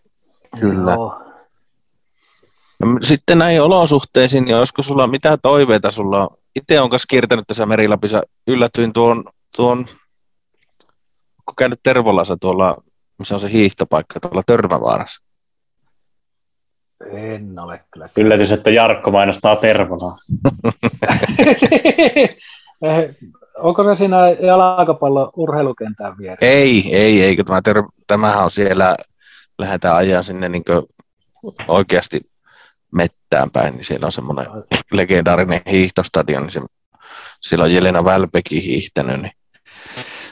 Kyllä. 0.60 0.92
Joo. 0.92 1.22
No, 2.80 2.86
sitten 3.02 3.38
näihin 3.38 3.62
olosuhteisiin, 3.62 4.44
niin 4.44 4.56
olisiko 4.56 4.82
sulla 4.82 5.06
mitä 5.06 5.36
toiveita 5.36 5.90
sulla 5.90 6.18
on? 6.18 6.28
Itse 6.56 6.80
olen 6.80 6.90
kanssa 6.90 7.06
kiertänyt 7.10 7.44
tässä 7.46 7.66
Merilapissa, 7.66 8.22
yllätyin 8.46 8.92
tuon, 8.92 9.24
tuon 9.56 9.86
kun 11.44 11.56
käynyt 11.58 11.80
Tervolassa 11.82 12.36
tuolla, 12.40 12.76
missä 13.18 13.34
on 13.34 13.40
se 13.40 13.52
hiihtopaikka, 13.52 14.20
tuolla 14.20 14.42
Törmävaarassa. 14.46 15.24
En 17.12 17.58
ole 17.58 17.84
kyllä. 17.92 18.08
Yllätys, 18.16 18.52
että 18.52 18.70
Jarkko 18.70 19.10
mainostaa 19.10 19.56
Tervolaa. 19.56 20.16
Onko 23.58 23.84
se 23.84 23.94
siinä 23.94 24.16
jalkapallon 24.28 25.30
urheilukentän 25.36 26.18
vieressä? 26.18 26.46
Ei, 26.46 26.96
ei, 26.96 27.22
ei, 27.22 27.36
kun 27.36 27.44
tämä 27.44 27.62
ter- 27.62 27.88
tämähän 28.06 28.44
on 28.44 28.50
siellä, 28.50 28.96
lähdetään 29.58 29.96
ajaa 29.96 30.22
sinne 30.22 30.48
niin 30.48 30.64
oikeasti 31.68 32.20
mettään 32.94 33.50
päin, 33.50 33.74
niin 33.74 33.84
siellä 33.84 34.06
on 34.06 34.12
semmoinen 34.12 34.46
legendaarinen 34.92 35.60
hiihtostadion, 35.70 36.42
niin 36.42 36.50
se, 36.52 36.60
siellä 37.40 37.64
on 37.64 37.72
Jelena 37.72 38.04
Välbekin 38.04 38.62
hiihtänyt, 38.62 39.20
niin 39.20 39.32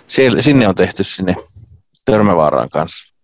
siellä, 0.07 0.43
sinne 0.43 0.69
on 0.69 0.75
tehty 0.75 1.05
sinne 1.05 1.37
Törmävaaraan 2.05 2.71
kanssa. 2.71 3.15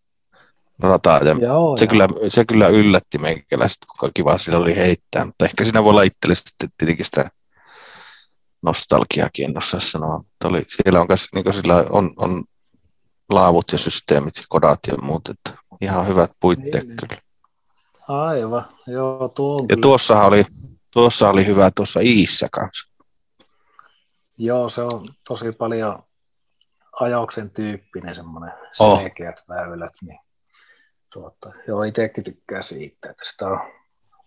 rataa. 0.80 1.18
Ja 1.18 1.37
joo, 1.41 1.76
se, 1.76 1.85
joo. 1.85 1.91
Kyllä, 1.91 2.09
se 2.28 2.45
kyllä 2.45 2.68
yllätti 2.68 3.18
meikäläiset, 3.18 3.78
kuinka 3.99 4.12
kiva 4.14 4.39
sillä 4.39 4.59
oli 4.59 4.76
heittää, 4.76 5.24
mutta 5.24 5.45
ehkä 5.45 5.64
siinä 5.64 5.85
voi 5.85 5.91
olla 5.91 6.03
itselle 6.03 6.35
sitten 6.35 6.68
tietenkin 6.78 7.05
sitä 7.05 7.30
nostalgiakin, 8.64 9.45
en 9.45 9.59
osaa 9.59 9.80
sanoa. 9.80 10.18
Mutta 10.18 10.49
oli, 10.49 10.62
siellä 10.68 11.01
on, 11.01 11.09
kas, 11.09 11.28
niin 11.35 11.55
sillä 11.55 11.85
on, 11.91 12.11
on 12.16 12.45
laavut 13.30 13.72
ja 13.72 13.78
systeemit 13.78 14.37
ja 14.37 14.43
kodat 14.49 14.80
ja 14.87 14.95
muut, 15.03 15.28
että 15.28 15.62
ihan 15.80 16.07
hyvät 16.07 16.30
puitteet 16.41 16.89
niin, 16.89 16.97
kyllä. 16.97 17.22
Aivan, 18.09 18.65
joo, 18.87 19.29
tuo 19.29 19.57
on 19.57 19.67
Ja 19.69 19.77
tuossa 19.83 20.25
oli, 20.25 20.45
tuossa 20.91 21.29
oli 21.29 21.47
hyvä 21.47 21.71
tuossa 21.77 22.01
Iissä 22.01 22.49
kanssa. 22.53 22.93
Joo, 24.39 24.69
se 24.69 24.83
on 24.83 25.09
tosi 25.29 25.53
paljon 25.53 26.03
ajauksen 27.01 27.51
tyyppinen 27.51 28.15
semmoinen 28.15 28.53
oh. 28.81 29.01
selkeät 29.01 29.45
väylät, 29.49 29.93
niin 30.03 30.19
tuota, 31.13 31.53
joo, 31.69 31.83
itsekin 31.83 32.25
tykkää 32.25 32.63
siitä, 32.63 33.11
että 33.11 33.25
sitä 33.31 33.47
on 33.47 33.61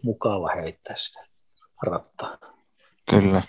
mukava 0.03 0.49
heittää 0.55 0.95
sitä 0.97 1.25
rattaa. 1.85 2.37
Kyllä. 3.09 3.41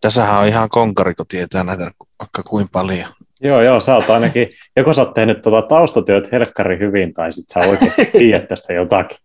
Tässähän 0.00 0.40
on 0.40 0.46
ihan 0.46 0.68
konkari, 0.68 1.14
kun 1.14 1.26
tietää 1.26 1.64
näitä 1.64 1.90
vaikka 2.18 2.42
kuin 2.42 2.68
paljon. 2.72 3.14
Joo, 3.40 3.62
joo, 3.62 3.80
sä 3.80 3.94
oot 3.94 4.10
ainakin, 4.10 4.48
joko 4.76 4.92
sä 4.92 5.02
oot 5.02 5.14
tehnyt 5.14 5.42
tuota 5.42 5.68
taustatyöt 5.68 6.32
helkkari 6.32 6.78
hyvin, 6.78 7.14
tai 7.14 7.32
sitten 7.32 7.62
sä 7.62 7.70
oikeasti 7.70 8.06
tiedät 8.18 8.48
tästä 8.48 8.72
jotakin. 8.72 9.18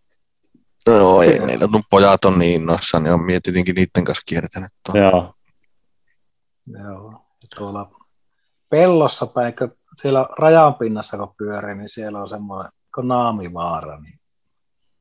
No 0.86 1.22
ei 1.22 1.40
meillä 1.40 1.64
on 1.64 1.82
pojat 1.90 2.24
on 2.24 2.38
niin 2.38 2.60
innoissaan, 2.60 3.02
niin 3.02 3.14
on 3.14 3.24
mietitinkin 3.24 3.74
niiden 3.74 4.04
kanssa 4.04 4.22
kiertänyt 4.26 4.70
tuon. 4.86 4.98
Joo. 4.98 5.34
Joo, 6.66 7.26
tuolla 7.56 7.90
pellossa 8.68 9.26
päin, 9.26 9.56
kun 9.56 9.76
siellä 9.98 10.26
rajan 10.38 10.74
pinnassa 10.74 11.16
kun 11.16 11.34
pyörii, 11.38 11.74
niin 11.74 11.88
siellä 11.88 12.20
on 12.20 12.28
semmoinen 12.28 12.72
kuin 12.94 13.08
Naamivaara, 13.08 14.00
niin 14.00 14.20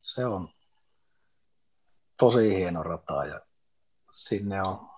se 0.02 0.26
on 0.26 0.50
tosi 2.18 2.56
hieno 2.56 2.84
rata 2.84 3.26
ja 3.26 3.40
sinne 4.14 4.62
on 4.62 4.90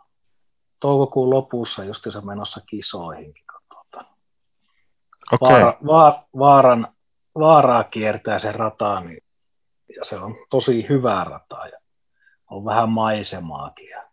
toukokuun 0.80 1.30
lopussa 1.30 1.84
just 1.84 2.04
se 2.10 2.22
menossa 2.22 2.62
kisoihinkin. 2.66 3.46
Tuota, 3.70 4.06
okay. 5.32 5.50
vaara, 5.50 5.78
va, 5.88 6.28
vaaran, 6.40 6.88
vaaraa 7.40 7.84
kiertää 7.84 8.40
se 8.40 8.52
rata, 8.52 9.00
niin, 9.00 9.24
ja 9.96 10.06
se 10.06 10.16
on 10.16 10.36
tosi 10.50 10.90
hyvä 10.90 11.24
rata 11.24 11.68
ja 11.68 11.80
on 12.50 12.66
vähän 12.66 12.90
maisemaakin. 12.90 13.90
Ja, 13.90 14.10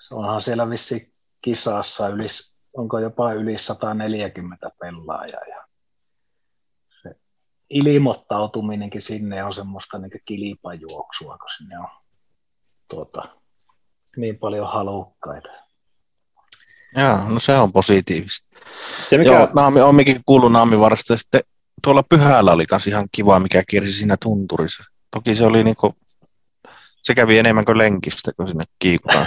se 0.00 0.14
onhan 0.14 0.40
siellä 0.40 0.70
vissi 0.70 1.14
kisassa 1.40 2.08
yli, 2.08 2.26
onko 2.76 2.98
jopa 2.98 3.32
yli 3.32 3.58
140 3.58 4.70
pelaajaa 4.80 5.44
ja 5.48 5.64
se 7.02 7.16
ilmoittautuminenkin 7.70 9.02
sinne 9.02 9.44
on 9.44 9.54
semmoista 9.54 9.98
niin 9.98 10.10
kilpajuoksua, 10.24 11.38
kun 11.38 11.50
sinne 11.56 11.78
on 11.78 11.88
tuota, 12.88 13.22
niin 14.16 14.38
paljon 14.38 14.72
halukkaita. 14.72 15.48
Joo, 16.96 17.28
no 17.28 17.40
se 17.40 17.52
on 17.52 17.72
positiivista. 17.72 18.56
Se 18.80 19.18
mikä... 19.18 19.30
Joo, 19.30 19.48
naami, 19.54 19.80
omminkin 19.80 20.22
kuullut 20.26 20.52
naamivarasta. 20.52 21.16
Sitten 21.16 21.40
tuolla 21.82 22.02
pyhällä 22.02 22.52
oli 22.52 22.64
myös 22.70 22.86
ihan 22.86 23.08
kiva, 23.12 23.40
mikä 23.40 23.62
kiersi 23.68 23.92
siinä 23.92 24.16
tunturissa. 24.20 24.84
Toki 25.10 25.34
se 25.34 25.46
oli 25.46 25.64
niinku, 25.64 25.94
se 27.02 27.14
kävi 27.14 27.38
enemmän 27.38 27.64
kuin 27.64 27.78
lenkistä, 27.78 28.30
kun 28.36 28.48
sinne 28.48 28.64
kiikutaan. 28.78 29.26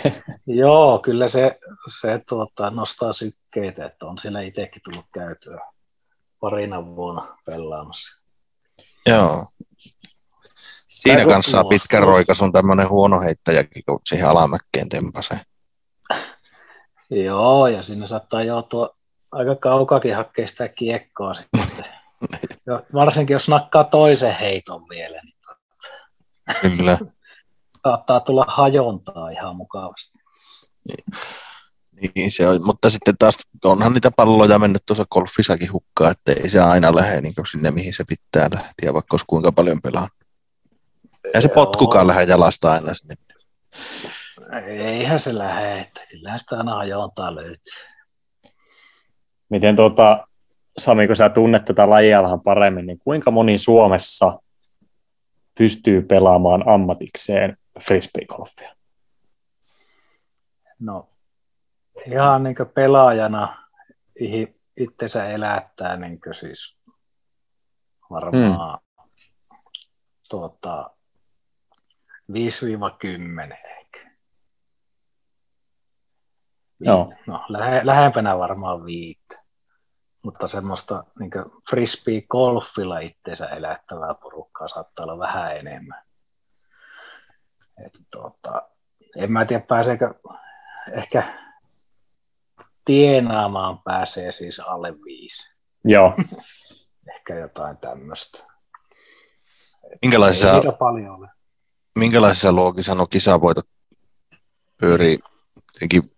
Joo, 0.46 0.98
kyllä 0.98 1.28
se, 1.28 1.58
se 2.00 2.20
tuota, 2.28 2.70
nostaa 2.70 3.12
sykkeitä, 3.12 3.86
että 3.86 4.06
on 4.06 4.18
siellä 4.18 4.40
itsekin 4.40 4.82
tullut 4.84 5.06
käytyä 5.14 5.60
parina 6.40 6.86
vuonna 6.86 7.38
pelaamassa. 7.46 8.20
Joo, 9.06 9.46
Siinä 10.94 11.26
kanssa 11.26 11.50
saa 11.50 11.64
pitkän 11.64 12.02
roikasun 12.02 12.52
tämmöinen 12.52 12.88
huono 12.88 13.20
heittäjäkin, 13.20 13.82
kun 13.86 14.00
siihen 14.08 14.28
alamäkkeen 14.28 14.88
tempasee. 14.88 15.40
Joo, 17.10 17.66
ja 17.66 17.82
sinne 17.82 18.06
saattaa 18.06 18.42
joutua 18.42 18.96
aika 19.34 19.56
kaukakin 19.56 20.16
hakea 20.16 20.46
sitä 20.46 20.68
kiekkoa 20.68 21.34
sitten. 21.34 21.84
Varsinkin 22.94 23.34
jos 23.34 23.48
nakkaa 23.48 23.84
toisen 23.84 24.34
heiton 24.34 24.88
vielä. 24.88 25.20
Niin 25.22 25.34
Kyllä. 26.76 26.98
saattaa 27.84 28.20
tulla 28.20 28.44
hajontaa 28.48 29.30
ihan 29.30 29.56
mukavasti. 29.56 30.18
Niin 32.14 32.32
se 32.32 32.48
on, 32.48 32.60
mutta 32.66 32.90
sitten 32.90 33.14
taas 33.18 33.38
onhan 33.64 33.92
niitä 33.92 34.10
palloja 34.10 34.58
mennyt 34.58 34.82
tuossa 34.86 35.04
golfissakin 35.10 35.72
hukkaan, 35.72 36.10
että 36.10 36.32
ei 36.32 36.48
se 36.48 36.60
aina 36.60 36.94
lähde 36.94 37.20
niin 37.20 37.34
sinne, 37.50 37.70
mihin 37.70 37.94
se 37.94 38.04
pitää 38.08 38.48
lähteä, 38.54 38.94
vaikka 38.94 39.14
olisi 39.14 39.24
kuinka 39.26 39.52
paljon 39.52 39.80
pelaa. 39.82 40.08
Ja 41.34 41.40
se 41.40 41.48
potkukaan 41.48 42.06
lähde 42.06 42.24
jalasta 42.24 42.72
aina 42.72 42.94
sinne. 42.94 43.14
Eihän 44.66 45.20
se 45.20 45.38
lähde, 45.38 45.80
että 45.80 46.00
kyllä 46.10 46.38
sitä 46.38 46.56
aina 46.56 46.74
hajontaa 46.74 47.34
löytyy. 47.34 47.93
Miten 49.48 49.76
tuota, 49.76 50.28
Sami, 50.78 51.06
kun 51.06 51.16
sä 51.16 51.28
tunnet 51.28 51.64
tätä 51.64 51.90
lajia 51.90 52.22
vähän 52.22 52.40
paremmin, 52.40 52.86
niin 52.86 52.98
kuinka 52.98 53.30
moni 53.30 53.58
Suomessa 53.58 54.38
pystyy 55.58 56.02
pelaamaan 56.02 56.68
ammatikseen 56.68 57.56
frisbeegolfia? 57.84 58.74
No, 60.80 61.08
ihan 62.06 62.42
niin 62.42 62.56
pelaajana 62.74 63.68
itsensä 64.76 65.28
elättää 65.28 65.96
niin 65.96 66.18
siis 66.32 66.76
varmaan 68.10 68.78
hmm. 68.78 69.10
tuota, 70.30 70.90
5-10 72.32 72.34
ehkä. 73.80 74.03
Joo. 76.80 77.12
No, 77.26 77.44
lähe, 77.48 77.80
lähempänä 77.84 78.38
varmaan 78.38 78.84
viittä. 78.84 79.44
Mutta 80.22 80.48
semmoista 80.48 81.04
niin 81.18 81.30
frisbee-golfilla 81.70 82.98
itseensä 82.98 83.46
elättävää 83.46 84.14
porukkaa 84.14 84.68
saattaa 84.68 85.04
olla 85.04 85.18
vähän 85.18 85.56
enemmän. 85.56 86.02
Et, 87.86 87.92
tuota, 88.10 88.62
en 89.16 89.32
mä 89.32 89.44
tiedä, 89.44 89.64
pääseekö 89.68 90.14
ehkä 90.92 91.40
tienaamaan 92.84 93.78
pääsee 93.78 94.32
siis 94.32 94.60
alle 94.60 94.94
viisi. 95.04 95.54
Joo. 95.84 96.14
ehkä 97.16 97.34
jotain 97.34 97.76
tämmöistä. 97.76 98.44
Minkälaisia, 100.02 100.52
paljon 100.78 101.14
ole 101.14 101.28
minkälaisissa 101.98 102.52
luokissa 102.52 102.94
nuo 102.94 103.06
kisavoitot 103.06 103.68
pyörii? 104.80 105.18
Tietenkin 105.72 106.13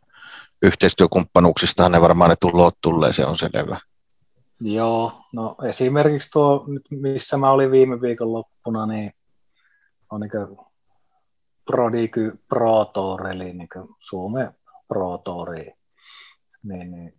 yhteistyökumppanuuksista 0.66 1.88
ne 1.88 2.00
varmaan 2.00 2.30
ne 2.30 2.36
tulot 2.40 2.74
tulee, 2.80 3.12
se 3.12 3.26
on 3.26 3.38
selvä. 3.38 3.76
Joo, 4.60 5.12
no 5.32 5.56
esimerkiksi 5.68 6.30
tuo, 6.30 6.64
missä 6.90 7.36
mä 7.36 7.50
olin 7.50 7.70
viime 7.70 8.00
viikon 8.00 8.32
loppuna, 8.32 8.86
niin 8.86 9.12
on 10.10 10.20
niin 10.20 10.30
Prodigy 11.64 12.38
Pro 12.48 12.84
Tour, 12.84 13.26
eli 13.26 13.52
niin 13.52 13.68
Suomen 13.98 14.54
Pro 14.88 15.18
Tour, 15.18 15.50
niin, 16.62 16.90
niin 16.90 17.14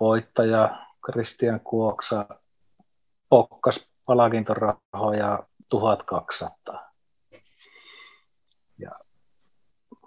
voittaja 0.00 0.86
Christian 1.06 1.60
Kuoksa 1.60 2.26
pokkas 3.28 3.88
palkintorahoja 4.06 5.46
1200 5.68 6.92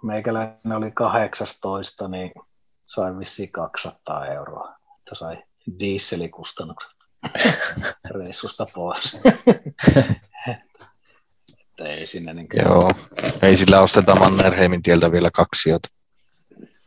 meikäläinen 0.06 0.78
oli 0.78 0.92
18, 0.92 2.08
niin 2.08 2.32
sai 2.86 3.18
vissiin 3.18 3.52
200 3.52 4.26
euroa, 4.26 4.76
että 5.00 5.16
sai 5.16 5.44
dieselikustannukset 5.80 6.92
reissusta 8.20 8.68
pois. 8.74 9.18
että 11.48 11.84
ei 11.84 12.08
sinne 12.08 12.34
niin 12.34 12.50
kuin... 12.50 12.64
Joo, 12.64 12.92
ei 13.42 13.58
sillä 13.58 13.82
osteta 13.82 14.16
Mannerheimin 14.16 14.82
tieltä 14.82 15.12
vielä 15.12 15.30
kaksi 15.32 15.70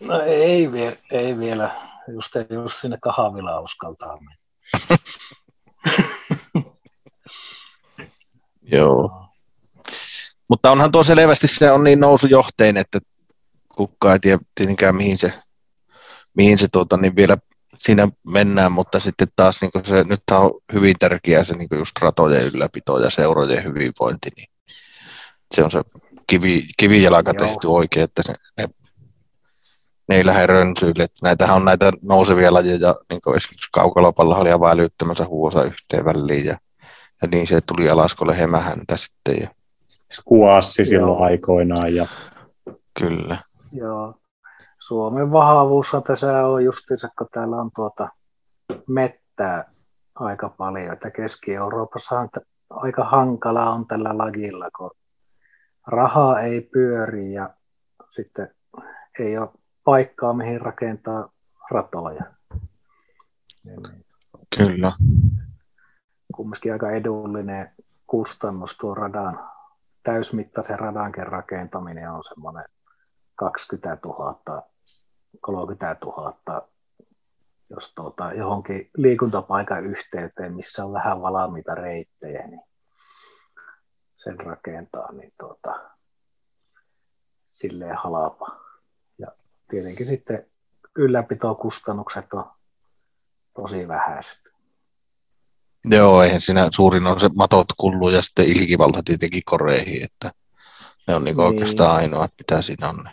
No 0.00 0.20
ei, 0.20 0.72
vie, 0.72 0.98
ei 1.12 1.38
vielä, 1.38 1.76
just, 2.08 2.34
just 2.50 2.76
sinne 2.76 2.98
kahvila 3.00 3.60
uskaltaa 3.60 4.16
mennä. 4.16 4.36
Joo. 8.72 9.28
Mutta 10.48 10.70
onhan 10.70 10.92
tuo 10.92 11.02
selvästi 11.02 11.46
se 11.46 11.70
on 11.70 11.84
niin 11.84 12.00
nousujohtein, 12.00 12.76
että 12.76 12.98
kukaan 13.68 14.12
ei 14.12 14.20
tiedä 14.20 14.38
tietenkään 14.54 14.96
mihin 14.96 15.16
se, 15.16 15.32
mihin 16.38 16.58
se 16.58 16.68
tuota, 16.72 16.96
niin 16.96 17.16
vielä 17.16 17.36
siinä 17.78 18.08
mennään, 18.26 18.72
mutta 18.72 19.00
sitten 19.00 19.28
taas 19.36 19.60
niin 19.60 19.84
se, 19.84 20.04
nyt 20.04 20.22
on 20.30 20.50
hyvin 20.72 20.96
tärkeää 20.98 21.44
se 21.44 21.54
niin 21.54 21.68
just 21.72 21.92
ratojen 22.00 22.42
ylläpito 22.42 22.98
ja 22.98 23.10
seurojen 23.10 23.64
hyvinvointi, 23.64 24.30
niin 24.36 24.48
se 25.54 25.64
on 25.64 25.70
se 25.70 25.82
kivi, 26.26 26.68
kivijalka 26.76 27.32
Joo. 27.38 27.46
tehty 27.46 27.66
oikein, 27.66 28.04
että 28.04 28.22
se, 28.22 28.34
ne 28.58 28.68
ne 30.08 30.16
ei 30.16 30.26
lähde 30.26 30.46
rönsyille. 30.46 31.02
Että 31.02 31.20
näitähän 31.22 31.56
on 31.56 31.64
näitä 31.64 31.92
nousevia 32.08 32.54
lajeja, 32.54 32.94
niin 33.10 33.20
kuin 33.22 33.36
esimerkiksi 33.36 33.68
kaukalopalla 33.72 34.36
oli 34.36 34.60
vaan 34.60 34.76
lyttämässä 34.76 35.24
huosa 35.24 35.64
yhteen 35.64 36.04
väliin 36.04 36.44
ja, 36.44 36.56
ja 37.22 37.28
niin 37.28 37.46
se 37.46 37.60
tuli 37.60 37.90
alaskolle 37.90 38.38
hemähäntä 38.38 38.96
sitten. 38.96 39.36
Ja... 39.40 39.48
Skuassi 40.12 40.86
silloin 40.86 41.24
aikoinaan. 41.24 41.94
Ja... 41.94 42.06
Kyllä. 42.98 43.38
Joo. 43.72 44.14
Suomen 44.88 45.32
vahvuushan 45.32 46.02
tässä 46.02 46.46
on 46.46 46.64
justiinsa, 46.64 47.08
kun 47.18 47.26
täällä 47.32 47.56
on 47.56 47.70
tuota 47.74 48.08
mettää 48.86 49.64
aika 50.14 50.48
paljon, 50.48 50.92
että 50.92 51.10
Keski-Euroopassa 51.10 52.20
on 52.20 52.28
aika 52.70 53.04
hankala 53.04 53.70
on 53.70 53.86
tällä 53.86 54.18
lajilla, 54.18 54.70
kun 54.78 54.90
rahaa 55.86 56.40
ei 56.40 56.60
pyöri 56.60 57.32
ja 57.32 57.50
sitten 58.10 58.54
ei 59.18 59.38
ole 59.38 59.48
paikkaa, 59.84 60.32
mihin 60.32 60.60
rakentaa 60.60 61.32
ratoja. 61.70 62.22
Kyllä. 64.58 64.92
Kumminkin 66.34 66.72
aika 66.72 66.90
edullinen 66.90 67.72
kustannus 68.06 68.78
tuo 68.78 68.94
radan, 68.94 69.50
täysmittaisen 70.02 70.78
radankin 70.78 71.26
rakentaminen 71.26 72.10
on 72.10 72.24
semmoinen 72.24 72.64
20 73.34 73.98
000, 74.04 74.68
30 75.40 75.96
000, 76.04 76.68
jos 77.70 77.94
tuota, 77.94 78.32
johonkin 78.32 78.90
liikuntapaikan 78.96 79.86
yhteyteen, 79.86 80.54
missä 80.54 80.84
on 80.84 80.92
vähän 80.92 81.22
valmiita 81.22 81.74
reittejä, 81.74 82.46
niin 82.46 82.62
sen 84.16 84.40
rakentaa, 84.40 85.12
niin 85.12 85.32
tuota, 85.40 85.90
silleen 87.44 87.96
halapa. 87.96 88.60
Ja 89.18 89.26
tietenkin 89.70 90.06
sitten 90.06 90.46
ylläpitokustannukset 90.96 92.32
on 92.32 92.50
tosi 93.54 93.88
vähäiset. 93.88 94.40
Joo, 95.84 96.22
eihän 96.22 96.40
siinä 96.40 96.68
suurin 96.74 97.06
on 97.06 97.20
se 97.20 97.28
matot 97.36 97.66
kullu 97.76 98.08
ja 98.08 98.22
sitten 98.22 98.46
ilkivalta 98.46 99.02
tietenkin 99.04 99.42
koreihin, 99.44 100.04
että 100.04 100.32
ne 101.08 101.14
on 101.14 101.24
niinku 101.24 101.40
niin. 101.40 101.48
oikeastaan 101.48 101.96
ainoa, 101.96 102.28
mitä 102.38 102.62
siinä 102.62 102.88
on. 102.88 103.04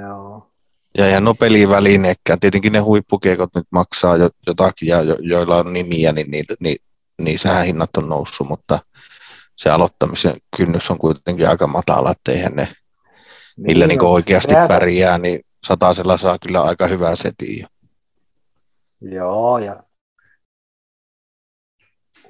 Joo. 0.00 0.51
Ja 0.98 1.08
ihan 1.08 1.24
no 1.24 1.34
pelivälineekään. 1.34 2.40
Tietenkin 2.40 2.72
ne 2.72 2.78
huippukiekot 2.78 3.54
nyt 3.54 3.66
maksaa 3.72 4.16
jo, 4.16 4.30
jotakin 4.46 4.88
ja 4.88 5.02
jo, 5.02 5.16
joilla 5.20 5.56
on 5.56 5.72
nimiä, 5.72 6.12
niin, 6.12 6.30
niin, 6.30 6.44
niin, 6.60 6.76
niin 7.22 7.38
sähän 7.38 7.66
hinnat 7.66 7.96
on 7.96 8.08
noussut, 8.08 8.48
mutta 8.48 8.78
se 9.56 9.70
aloittamisen 9.70 10.34
kynnys 10.56 10.90
on 10.90 10.98
kuitenkin 10.98 11.48
aika 11.48 11.66
matala, 11.66 12.10
että 12.10 12.32
eihän 12.32 12.52
ne, 12.52 12.64
niin 12.64 12.74
millä 13.56 13.86
niin 13.86 14.04
oikeasti 14.04 14.54
Räätä. 14.54 14.68
pärjää, 14.74 15.18
niin 15.18 15.40
satasella 15.66 16.16
saa 16.16 16.38
kyllä 16.38 16.62
aika 16.62 16.86
hyvää 16.86 17.16
setiä. 17.16 17.68
Joo, 19.00 19.58
ja 19.58 19.82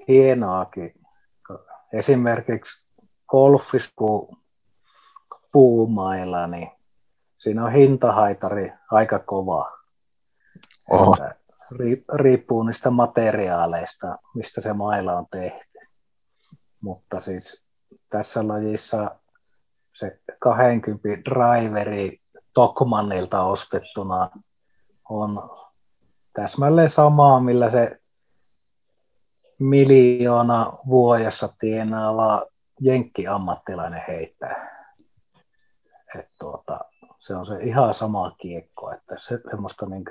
hienoakin. 0.08 0.94
Esimerkiksi 1.92 2.86
golfissa, 3.28 3.92
kun 3.96 4.36
puumailla, 5.52 6.46
niin 6.46 6.70
siinä 7.43 7.64
on 7.64 7.72
hintahaitari 7.72 8.72
aika 8.90 9.18
kova. 9.18 9.78
Oho. 10.90 11.16
riippuu 12.14 12.62
niistä 12.62 12.90
materiaaleista, 12.90 14.18
mistä 14.34 14.61
se 14.61 14.72
maila 14.72 15.12
on 15.12 15.26
tehty. 15.30 15.78
Mutta 16.80 17.20
siis 17.20 17.64
tässä 18.11 18.49
lajissa 18.49 19.16
se 19.95 20.20
20 20.38 21.09
driveri 21.09 22.20
Tokmannilta 22.55 23.43
ostettuna 23.43 24.30
on 25.09 25.51
täsmälleen 26.32 26.90
samaa, 26.90 27.40
millä 27.40 27.70
se 27.70 28.01
miljoona 29.59 30.72
vuodessa 30.86 31.49
tienaava 31.59 32.47
jenkki-ammattilainen 32.80 34.03
heittää. 34.09 34.70
Et 36.18 36.28
tuota, 36.38 36.80
se 37.23 37.35
on 37.35 37.47
se 37.47 37.57
ihan 37.62 37.95
sama 37.95 38.37
kiekko, 38.39 38.93
että 38.93 39.14
se 39.18 39.39
semmoista 39.51 39.87
niin 39.87 40.05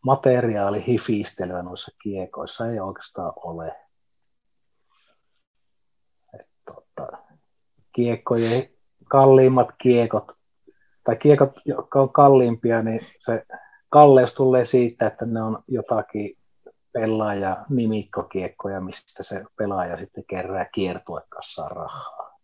materiaalihifistelyä 0.00 1.62
noissa 1.62 1.96
kiekoissa 2.02 2.70
ei 2.70 2.80
oikeastaan 2.80 3.32
ole. 3.36 3.76
Et 6.34 6.50
tuota, 6.66 7.18
kiekkojen 7.92 8.62
kalliimmat 9.08 9.68
kiekot, 9.82 10.32
tai 11.04 11.16
kiekot, 11.16 11.52
jotka 11.64 12.00
on 12.00 12.12
kalliimpia, 12.12 12.82
niin 12.82 13.00
se 13.20 13.46
kalleus 13.88 14.34
tulee 14.34 14.64
siitä, 14.64 15.06
että 15.06 15.26
ne 15.26 15.42
on 15.42 15.62
jotakin 15.68 16.38
pelaaja 16.92 17.64
nimikkokiekkoja, 17.68 18.80
mistä 18.80 19.22
se 19.22 19.44
pelaaja 19.56 19.96
sitten 19.98 20.24
kerää 20.24 20.64
kiertuekassa 20.64 21.68
rahaa. 21.68 22.38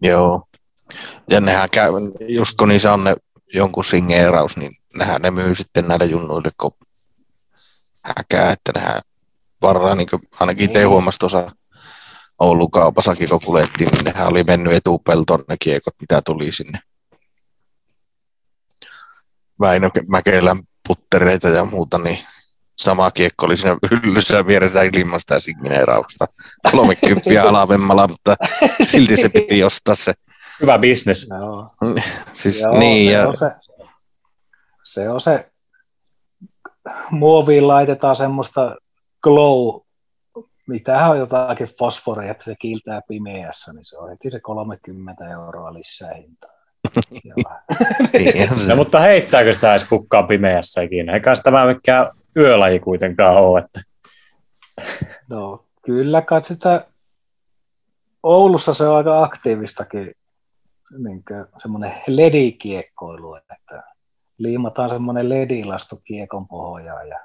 Joo. 0.00 0.42
Ja 1.30 1.40
nehän 1.40 1.70
käy, 1.70 1.92
just 2.28 2.56
kun 2.56 2.68
niissä 2.68 2.92
on 2.92 3.04
ne 3.04 3.16
jonkun 3.54 3.84
singeeraus, 3.84 4.56
niin 4.56 4.72
nehän 4.98 5.22
ne 5.22 5.30
myy 5.30 5.54
sitten 5.54 5.88
näille 5.88 6.04
junnuille 6.04 6.50
kun 6.60 6.72
häkää, 8.04 8.52
että 8.52 8.72
nehän 8.74 9.02
varaa, 9.62 9.94
niin 9.94 10.08
ainakin 10.40 10.72
te 10.72 10.78
niin. 10.78 10.88
huomasi 10.88 11.18
tuossa 11.18 11.50
Oulun 12.40 12.70
kaupassakin, 12.70 13.28
kun 13.28 13.40
kuljettiin, 13.44 13.90
niin 13.90 14.04
nehän 14.04 14.28
oli 14.28 14.44
mennyt 14.44 14.72
etupeltoon 14.72 15.44
ne 15.48 15.56
kiekot, 15.60 15.94
mitä 16.00 16.22
tuli 16.24 16.52
sinne. 16.52 16.78
Väinö 19.60 19.90
Mäkelän 20.10 20.58
puttereita 20.88 21.48
ja 21.48 21.64
muuta, 21.64 21.98
niin 21.98 22.18
sama 22.78 23.10
kiekko 23.10 23.46
oli 23.46 23.56
siinä 23.56 23.76
hyllyssä 23.90 24.46
vieressä 24.46 24.82
ilmasta 24.82 25.34
ja 25.34 25.40
signeerausta. 25.40 26.26
30 26.72 27.42
alavemmalla, 27.48 28.08
mutta 28.08 28.36
silti 28.84 29.16
se 29.16 29.28
piti 29.28 29.64
ostaa 29.64 29.94
se. 29.94 30.14
Hyvä 30.60 30.78
bisnes. 30.78 31.28
Joo. 31.38 31.70
siis, 32.32 32.60
Joo, 32.60 32.78
niin, 32.78 33.08
se, 33.08 33.12
ja... 33.12 33.28
on 33.28 33.36
se, 33.36 33.50
se 34.84 35.10
on 35.10 35.20
se, 35.20 35.52
muoviin 37.10 37.68
laitetaan 37.68 38.16
semmoista 38.16 38.76
glow, 39.22 39.80
mitä 40.68 41.08
on 41.08 41.18
jotakin 41.18 41.68
fosforia, 41.78 42.30
että 42.30 42.44
se 42.44 42.54
kiiltää 42.58 43.00
pimeässä, 43.08 43.72
niin 43.72 43.84
se 43.84 43.98
on 43.98 44.10
heti 44.10 44.30
se 44.30 44.40
30 44.40 45.30
euroa 45.30 45.74
lisää 45.74 46.14
hintaa. 46.14 46.50
niin, 48.12 48.48
no, 48.68 48.76
mutta 48.76 49.00
heittääkö 49.00 49.54
sitä 49.54 49.70
edes 49.70 49.84
kukkaan 49.84 50.26
pimeässä 50.26 50.82
ikinä? 50.82 51.14
Eikä 51.14 51.32
tämä 51.42 51.66
mikään 51.66 52.06
yölaji 52.36 52.80
kuitenkaan 52.80 53.36
ole. 53.36 53.60
Että... 53.60 53.80
No 55.28 55.64
kyllä, 55.82 56.22
kai 56.22 56.44
sitä 56.44 56.86
Oulussa 58.22 58.74
se 58.74 58.88
on 58.88 58.96
aika 58.96 59.22
aktiivistakin 59.22 60.14
niin 60.98 61.22
semmoinen 61.62 61.92
ledikiekkoilu, 62.06 63.34
että 63.34 63.82
liimataan 64.38 64.88
semmoinen 64.88 65.28
ledilastu 65.28 66.00
kiekon 66.04 66.48
pohjaan 66.48 67.08
ja 67.08 67.20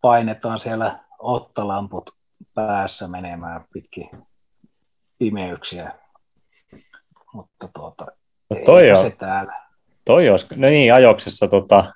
painetaan 0.00 0.58
siellä 0.58 0.98
ottolamput 1.18 2.10
päässä 2.54 3.08
menemään 3.08 3.64
pitkin 3.72 4.10
pimeyksiä. 5.18 5.92
Mutta 7.34 7.68
tuota, 7.74 8.06
no 8.50 8.56
toi 8.64 8.90
on, 8.90 8.96
se 8.96 9.10
täällä. 9.10 9.62
Toi 10.04 10.28
olisi, 10.28 10.46
no 10.56 10.68
niin, 10.68 10.94
ajoksessa 10.94 11.48
tota, 11.48 11.92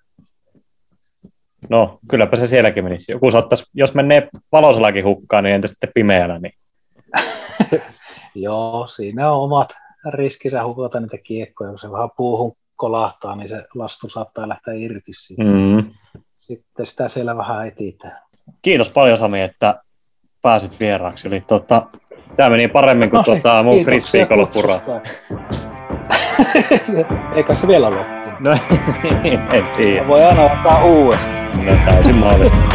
No, 1.70 1.98
kylläpä 2.10 2.36
se 2.36 2.46
sielläkin 2.46 2.84
menisi. 2.84 3.12
Joku 3.12 3.30
saattaisi, 3.30 3.64
jos 3.74 3.94
menee 3.94 4.28
valosallakin 4.52 5.04
hukkaan, 5.04 5.44
niin 5.44 5.54
entä 5.54 5.68
sitten 5.68 5.90
pimeänä? 5.94 6.38
Niin... 6.38 6.52
Joo, 8.34 8.86
siinä 8.88 9.32
on 9.32 9.42
omat 9.42 9.74
riskinsä 10.10 10.64
hukata 10.64 11.00
niitä 11.00 11.18
kiekkoja. 11.18 11.70
Kun 11.70 11.78
se 11.78 11.92
vähän 11.92 12.10
puuhun 12.16 12.56
kolahtaa, 12.76 13.36
niin 13.36 13.48
se 13.48 13.64
lastu 13.74 14.08
saattaa 14.08 14.48
lähteä 14.48 14.74
irti 14.74 15.12
siitä. 15.12 15.42
Mm. 15.42 15.90
Sitten 16.36 16.86
sitä 16.86 17.08
siellä 17.08 17.36
vähän 17.36 17.66
etitään. 17.66 18.16
Kiitos 18.62 18.90
paljon 18.90 19.18
Sami, 19.18 19.40
että 19.40 19.82
pääsit 20.42 20.80
vieraaksi. 20.80 21.28
Eli 21.28 21.40
tota, 21.40 21.86
tämä 22.36 22.50
meni 22.50 22.68
paremmin 22.68 23.10
kuin 23.10 23.24
no, 23.26 23.34
tota, 23.34 23.62
mun 23.62 23.84
frisbee 23.84 24.26
Eikä 27.36 27.54
se 27.54 27.68
vielä 27.68 27.90
loppu. 27.90 28.16
No, 28.40 28.52
en 29.52 29.64
tiedä. 29.76 30.08
Voi 30.08 30.24
aina 30.24 30.42
ottaa 30.42 30.84
uudestaan. 30.84 31.66
No 31.66 31.72
täysin 31.84 32.16
mahdollista. 32.16 32.65